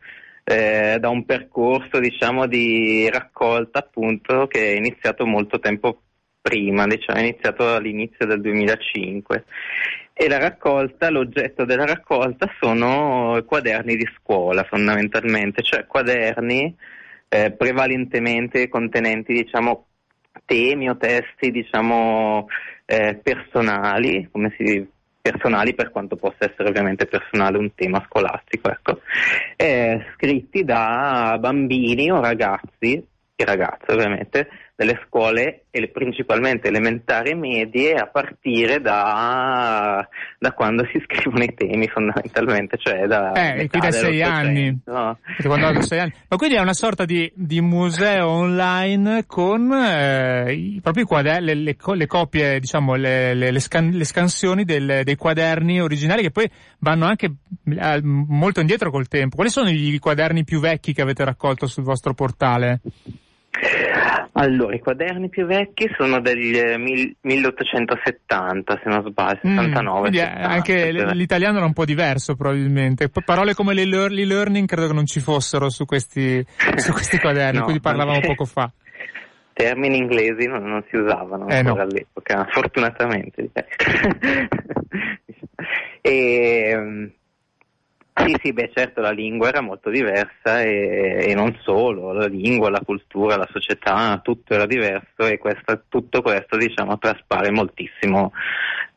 [0.50, 6.04] eh, da un percorso diciamo di raccolta appunto che è iniziato molto tempo
[6.42, 9.44] prima, diciamo, è iniziato all'inizio del 2005
[10.14, 16.74] e la raccolta, l'oggetto della raccolta sono quaderni di scuola fondamentalmente, cioè quaderni
[17.28, 19.86] eh, prevalentemente contenenti diciamo
[20.46, 22.48] temi o testi diciamo
[22.86, 24.88] eh, personali, come si
[25.32, 29.02] personali per quanto possa essere ovviamente personale un tema scolastico, ecco,
[29.56, 33.06] eh, scritti da bambini o ragazzi
[33.36, 40.08] e ragazze ovviamente delle scuole principalmente elementari e medie a partire da,
[40.40, 44.80] da, quando si scrivono i temi fondamentalmente, cioè da eh, qui da sei anni.
[44.86, 45.18] No?
[45.82, 46.14] sei anni.
[46.28, 51.56] Ma quindi è una sorta di, di museo online con eh, i propri quaderni, le,
[51.56, 56.50] le, le, copie, diciamo, le, le scan, scansioni del, dei quaderni originali che poi
[56.80, 57.34] vanno anche
[57.66, 59.36] eh, molto indietro col tempo.
[59.36, 62.82] Quali sono i quaderni più vecchi che avete raccolto sul vostro portale?
[64.34, 66.38] Allora, i quaderni più vecchi sono del
[67.22, 70.10] 1870, se non sbaglio, 69.
[70.10, 71.14] Mm, 70, anche cioè.
[71.14, 73.10] l'italiano era un po' diverso probabilmente.
[73.10, 76.46] Parole come l'e-learning credo che non ci fossero su questi,
[76.76, 78.72] su questi quaderni, no, quindi parlavamo poco fa.
[79.54, 81.90] Termini inglesi non, non si usavano eh, ancora no.
[81.90, 83.50] all'epoca, fortunatamente.
[86.02, 87.12] e,
[88.18, 92.70] sì, sì, beh certo la lingua era molto diversa e, e, non solo, la lingua,
[92.70, 98.32] la cultura, la società, tutto era diverso e questo, tutto questo diciamo traspare moltissimo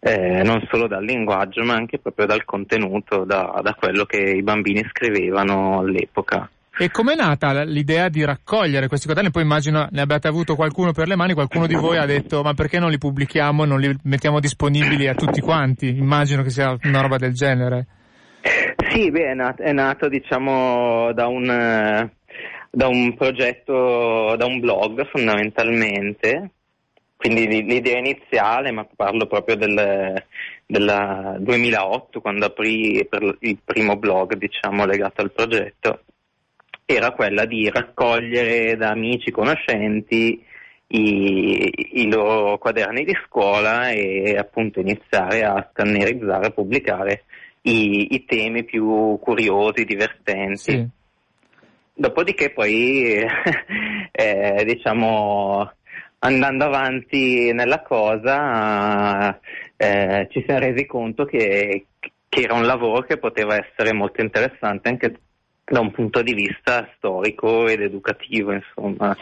[0.01, 4.43] eh, non solo dal linguaggio ma anche proprio dal contenuto, da, da quello che i
[4.43, 6.49] bambini scrivevano all'epoca.
[6.79, 9.31] E com'è nata l'idea di raccogliere questi quaderni?
[9.31, 12.55] Poi immagino ne abbiate avuto qualcuno per le mani, qualcuno di voi ha detto ma
[12.55, 15.89] perché non li pubblichiamo, non li mettiamo disponibili a tutti quanti?
[15.89, 17.87] Immagino che sia una roba del genere.
[18.91, 22.11] Sì, beh, è nato, è nato diciamo da un,
[22.71, 26.51] da un progetto, da un blog fondamentalmente,
[27.17, 30.25] quindi l'idea iniziale, ma parlo proprio del,
[30.67, 33.07] del 2008 quando aprì
[33.41, 36.05] il primo blog diciamo legato al progetto,
[36.87, 40.43] era quella di raccogliere da amici conoscenti
[40.93, 47.25] i, i, loro quaderni di scuola e appunto iniziare a scannerizzare, a pubblicare
[47.63, 50.57] i, i temi più curiosi, divertenti.
[50.57, 50.89] Sì.
[51.93, 53.23] Dopodiché poi,
[54.13, 55.71] eh, diciamo,
[56.21, 59.39] andando avanti nella cosa,
[59.77, 61.87] eh, ci siamo resi conto che,
[62.29, 65.21] che era un lavoro che poteva essere molto interessante anche
[65.65, 69.17] da un punto di vista storico ed educativo, insomma,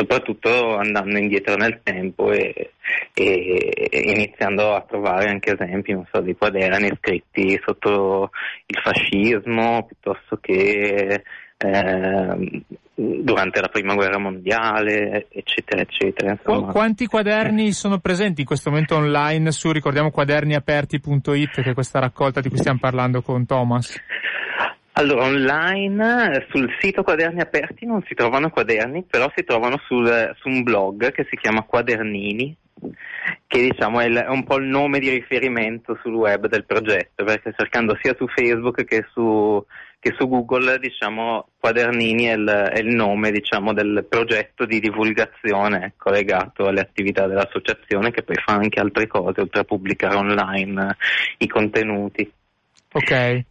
[0.00, 2.72] soprattutto andando indietro nel tempo e,
[3.12, 8.30] e, iniziando a trovare anche esempi so, di quaderni scritti sotto
[8.66, 11.22] il fascismo piuttosto che
[11.58, 12.62] eh,
[12.94, 16.32] durante la prima guerra mondiale, eccetera, eccetera.
[16.32, 16.72] Insomma.
[16.72, 22.40] Quanti quaderni sono presenti in questo momento online su, ricordiamo, quaderniaperti.it, che è questa raccolta
[22.40, 23.98] di cui stiamo parlando con Thomas?
[24.92, 30.48] Allora, online sul sito Quaderni Aperti non si trovano quaderni, però si trovano sul, su
[30.48, 32.54] un blog che si chiama Quadernini,
[33.46, 37.24] che diciamo è, il- è un po' il nome di riferimento sul web del progetto,
[37.24, 39.64] perché cercando sia su Facebook che su,
[39.98, 45.84] che su Google, diciamo, Quadernini è il, è il nome diciamo, del progetto di divulgazione
[45.84, 50.88] ecco, legato alle attività dell'associazione che poi fa anche altre cose, oltre a pubblicare online
[50.90, 50.96] eh,
[51.38, 52.30] i contenuti.
[52.92, 53.44] Ok.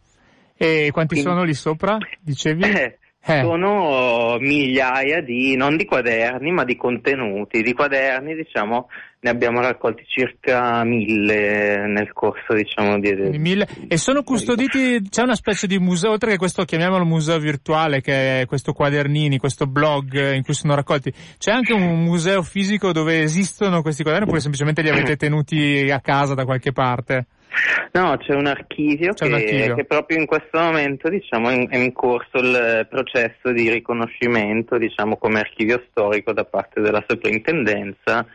[0.62, 1.96] E quanti Quindi- sono lì sopra?
[2.20, 2.64] Dicevi?
[2.64, 3.40] Eh, Eh.
[3.42, 7.60] Sono migliaia di, non di quaderni, ma di contenuti.
[7.62, 8.88] Di quaderni, diciamo,
[9.20, 13.12] ne abbiamo raccolti circa mille nel corso, diciamo, di...
[13.38, 18.00] Mille- E sono custoditi, c'è una specie di museo, oltre che questo chiamiamolo museo virtuale,
[18.00, 22.90] che è questo quadernini, questo blog in cui sono raccolti, c'è anche un museo fisico
[22.90, 27.26] dove esistono questi quaderni oppure semplicemente li avete tenuti a casa da qualche parte?
[27.92, 29.74] No, c'è un archivio, C'è che, un archivio.
[29.74, 35.40] che proprio in questo momento diciamo, è in- corso il processo di riconoscimento diciamo, come
[35.40, 38.26] archivio storico da parte della soprintendenza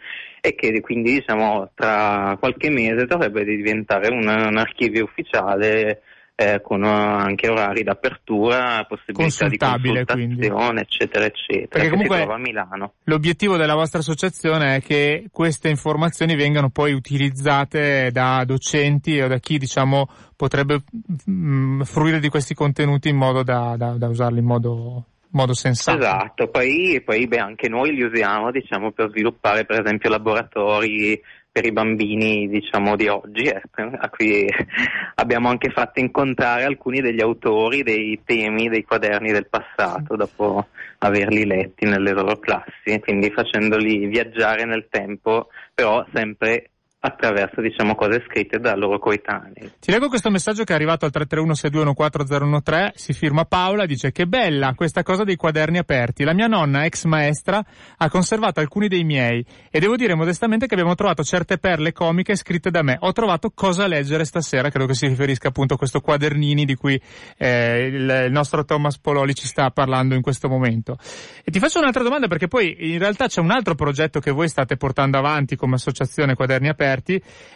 [0.41, 6.01] e che quindi diciamo, tra qualche mese dovrebbe diventare un, un archivio ufficiale
[6.35, 10.35] eh, con eh, anche orari d'apertura, possibilità di Consultabile, quindi.
[10.47, 12.93] consultazione, eccetera, eccetera, Perché comunque- si trova a Milano.
[13.05, 19.37] L'obiettivo della vostra associazione è che queste informazioni vengano poi utilizzate da docenti o da
[19.39, 20.83] chi diciamo potrebbe
[21.29, 25.97] mm, fruire di questi contenuti in modo da, da- da usarli in modo, modo sensato.
[25.97, 31.17] Esatto, poi, poi beh, anche noi li usiamo diciamo, per sviluppare per esempio laboratori
[31.55, 34.45] per i bambini diciamo, di oggi, ecco, a cui
[35.15, 41.45] abbiamo anche fatto incontrare alcuni degli autori dei temi dei quaderni del passato dopo averli
[41.45, 46.71] letti nelle loro classi, quindi facendoli viaggiare nel tempo, però sempre
[47.05, 49.71] attraverso diciamo, cose scritte da loro coetanei.
[49.79, 54.73] Ti leggo questo messaggio che è arrivato al 331-6214013, si firma Paola, dice che bella
[54.75, 56.23] questa cosa dei quaderni aperti.
[56.23, 57.63] La mia nonna, ex maestra,
[57.97, 62.35] ha conservato alcuni dei miei e devo dire modestamente che abbiamo trovato certe perle comiche
[62.35, 62.97] scritte da me.
[62.99, 66.99] Ho trovato cosa leggere stasera, credo che si riferisca appunto a questo quadernini di cui
[67.37, 70.97] eh, il, nostro Thomas Pololi ci sta parlando in questo momento.
[71.43, 74.47] E ti faccio un'altra domanda perché poi in realtà c'è un altro progetto che voi
[74.47, 76.94] state portando avanti come associazione Quaderni Aperti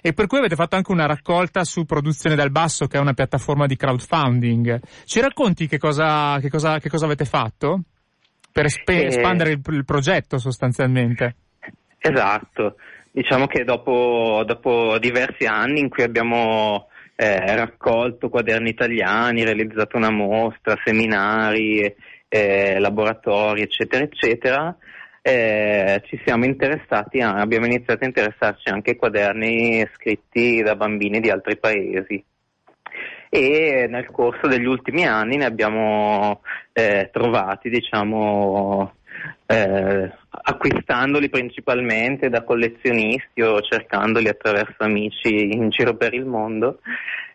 [0.01, 3.13] e per cui avete fatto anche una raccolta su Produzione dal Basso che è una
[3.13, 4.79] piattaforma di crowdfunding.
[5.05, 7.81] Ci racconti che cosa, che cosa, che cosa avete fatto?
[8.51, 9.07] Per espe- Eh.
[9.07, 11.35] espandere il, il progetto sostanzialmente.
[11.99, 12.75] Esatto,
[13.11, 20.09] diciamo che dopo, dopo diversi anni in cui abbiamo eh, raccolto quaderni italiani, realizzato una
[20.09, 21.93] mostra, seminari,
[22.29, 24.75] eh, laboratori, eccetera, eccetera,
[25.21, 31.19] eh, ci siamo interessati, a- abbiamo iniziato a interessarci anche ai quaderni scritti da bambini
[31.19, 32.23] di altri paesi.
[33.31, 36.41] E nel corso degli ultimi anni ne abbiamo
[36.73, 38.93] eh, trovati, diciamo,
[39.45, 46.79] eh, acquistandoli principalmente da collezionisti o cercandoli attraverso amici in giro per il mondo,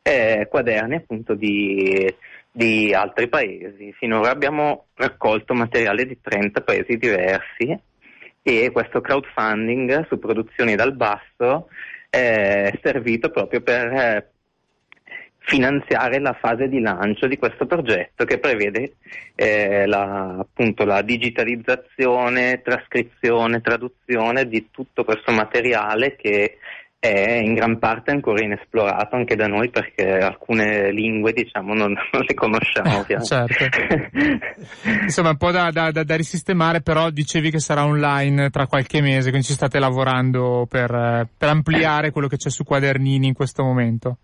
[0.02, 2.12] eh, quaderni appunto di,
[2.56, 3.92] di altri paesi.
[3.98, 7.76] Finora abbiamo raccolto materiale di 30 paesi diversi
[8.42, 11.68] e questo crowdfunding su produzioni dal basso
[12.08, 14.30] è servito proprio per eh,
[15.38, 18.98] finanziare la fase di lancio di questo progetto che prevede
[19.34, 26.58] eh, la, appunto la digitalizzazione, trascrizione, traduzione di tutto questo materiale che
[27.12, 32.22] è in gran parte ancora inesplorato anche da noi perché alcune lingue diciamo non, non
[32.26, 33.26] le conosciamo ovviamente.
[33.26, 33.64] certo.
[35.02, 39.02] Insomma, un po' da, da- da- da risistemare, però dicevi che sarà online tra qualche
[39.02, 43.34] mese, quindi ci state lavorando per, eh, per ampliare quello che c'è su Quadernini in
[43.34, 44.16] questo momento.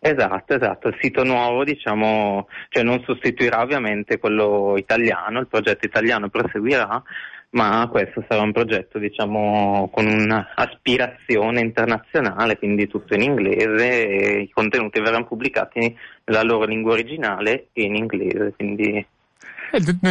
[0.00, 6.28] Esatto, esatto, il sito nuovo diciamo, cioè non sostituirà ovviamente quello italiano, il progetto italiano
[6.28, 7.02] proseguirà,
[7.50, 14.50] ma questo sarà un progetto diciamo con un'aspirazione internazionale, quindi tutto in inglese e i
[14.50, 19.06] contenuti verranno pubblicati nella loro lingua originale e in inglese, quindi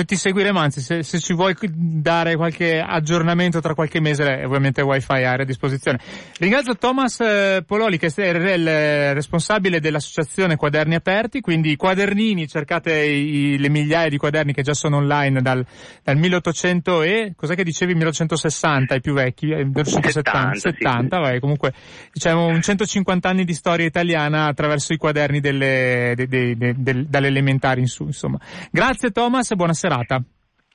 [0.06, 4.82] ti seguiremo, anzi, se, se ci vuoi dare qualche aggiornamento tra qualche mese, eh, ovviamente
[4.82, 6.00] wifi area a disposizione.
[6.40, 12.94] Ringrazio Thomas eh, Pololi, che è il eh, responsabile dell'associazione Quaderni Aperti, quindi quadernini, cercate
[13.04, 15.66] i- le migliaia di quaderni che già sono online dal,
[16.04, 20.60] dal 1800 e, cos'è che dicevi, 1860, i più vecchi, eh, 1870, 70, sì.
[20.60, 21.74] 70, vai, comunque,
[22.14, 27.06] diciamo un 150 anni di storia italiana attraverso i quaderni delle, de- de- de- del-
[27.08, 28.38] dalle elementari in su, insomma.
[28.72, 30.22] Grazie Thomas e buona serata.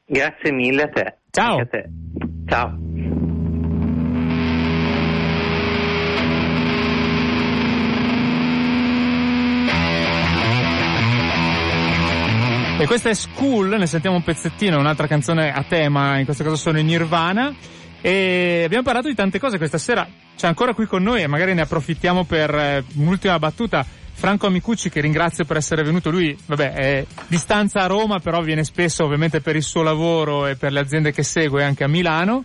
[0.05, 1.17] grazie mille a te.
[1.31, 1.59] Ciao.
[1.61, 1.89] A te.
[2.47, 2.79] Ciao.
[12.79, 16.57] E questa è School, ne sentiamo un pezzettino, un'altra canzone a tema, in questo caso
[16.57, 17.55] sono in Nirvana.
[18.01, 20.05] E abbiamo parlato di tante cose questa sera,
[20.37, 23.87] c'è ancora qui con noi e magari ne approfittiamo per eh, un'ultima battuta.
[24.23, 28.63] Franco Amicucci che ringrazio per essere venuto, lui vabbè è distanza a Roma però viene
[28.63, 32.45] spesso ovviamente per il suo lavoro e per le aziende che segue anche a Milano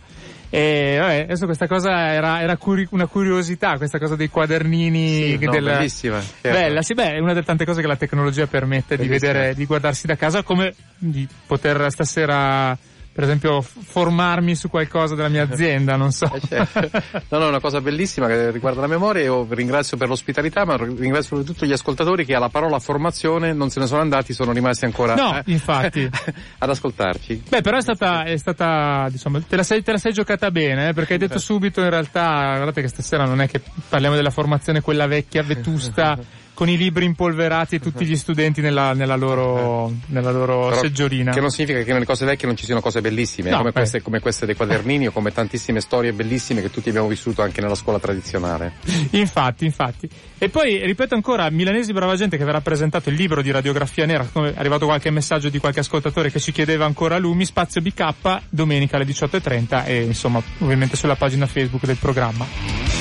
[0.49, 5.37] e vabbè, adesso questa cosa era, era curi- una curiosità, questa cosa dei quadernini.
[5.37, 5.63] Sì, no, del...
[5.65, 6.19] bellissima.
[6.19, 6.49] certo.
[6.49, 9.33] Bella, sì, beh, è una delle tante cose che la tecnologia permette di Bellissima.
[9.33, 12.75] vedere, di guardarsi da casa, come di poter stasera,
[13.17, 16.31] per esempio, formarmi su qualcosa della mia azienda, non so.
[16.31, 17.01] Eh, certo.
[17.29, 19.23] No, no, è una cosa bellissima che riguarda la memoria.
[19.23, 23.79] Io ringrazio per l'ospitalità, ma ringrazio soprattutto gli ascoltatori che alla parola formazione non se
[23.79, 26.07] ne sono andati, sono rimasti ancora No, eh, infatti.
[26.59, 27.45] ad ascoltarci.
[27.49, 30.89] Beh, però è stata, è stata diciamo, te la sei, te la sei giocata bene,
[30.89, 33.59] eh, perché hai detto subito in realtà, guardate che stasera non è che
[33.89, 36.15] parliamo della formazione quella vecchia, vetusta,
[36.57, 41.31] con i libri impolverati e tutti gli studenti nella, nella loro, nella loro Però seggiolina.
[41.31, 44.01] Che non significa che nelle cose vecchie non ci siano cose bellissime, No, come, queste,
[44.01, 47.75] come queste dei quadernini o come tantissime storie bellissime che tutti abbiamo vissuto anche nella
[47.75, 48.73] scuola tradizionale.
[49.11, 50.09] Infatti, infatti.
[50.39, 54.27] E poi, ripeto ancora, Milanesi Brava Gente che verrà presentato il libro di radiografia nera,
[54.31, 58.41] come è arrivato qualche messaggio di qualche ascoltatore che ci chiedeva ancora Lumi, spazio BK,
[58.49, 62.96] domenica alle 18.30 e insomma, ovviamente sulla pagina Facebook del programma.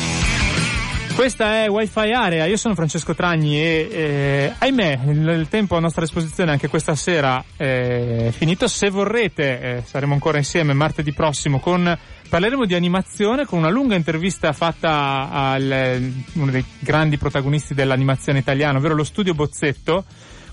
[1.17, 5.81] Questa è Wi-Fi Area, io sono Francesco Tragni e eh, ahimè il, il tempo a
[5.81, 8.69] nostra disposizione anche questa sera è finito.
[8.69, 11.99] Se vorrete eh, saremo ancora insieme martedì prossimo con
[12.29, 18.77] parleremo di animazione con una lunga intervista fatta a uno dei grandi protagonisti dell'animazione italiana,
[18.77, 20.05] ovvero lo studio Bozzetto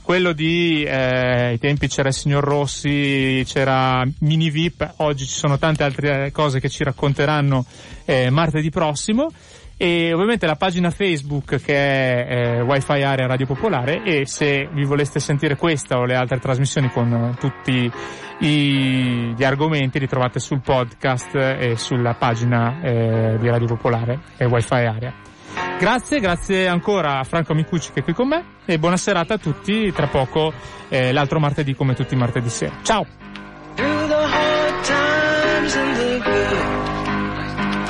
[0.02, 5.58] quello di eh, ai tempi c'era il signor Rossi, c'era Mini VIP, oggi ci sono
[5.58, 7.66] tante altre cose che ci racconteranno
[8.04, 9.32] eh, martedì prossimo
[9.84, 14.86] e ovviamente la pagina Facebook che è eh, Wi-Fi Area Radio Popolare e se vi
[14.86, 17.92] voleste sentire questa o le altre trasmissioni con eh, tutti
[18.40, 24.46] i, gli argomenti li trovate sul podcast e sulla pagina eh, di Radio Popolare e
[24.46, 25.14] Wi-Fi Area.
[25.78, 29.38] Grazie, grazie ancora a Franco Micucci che è qui con me e buona serata a
[29.38, 30.54] tutti, tra poco
[30.88, 32.76] eh, l'altro martedì come tutti i martedì sera.
[32.84, 33.06] Ciao!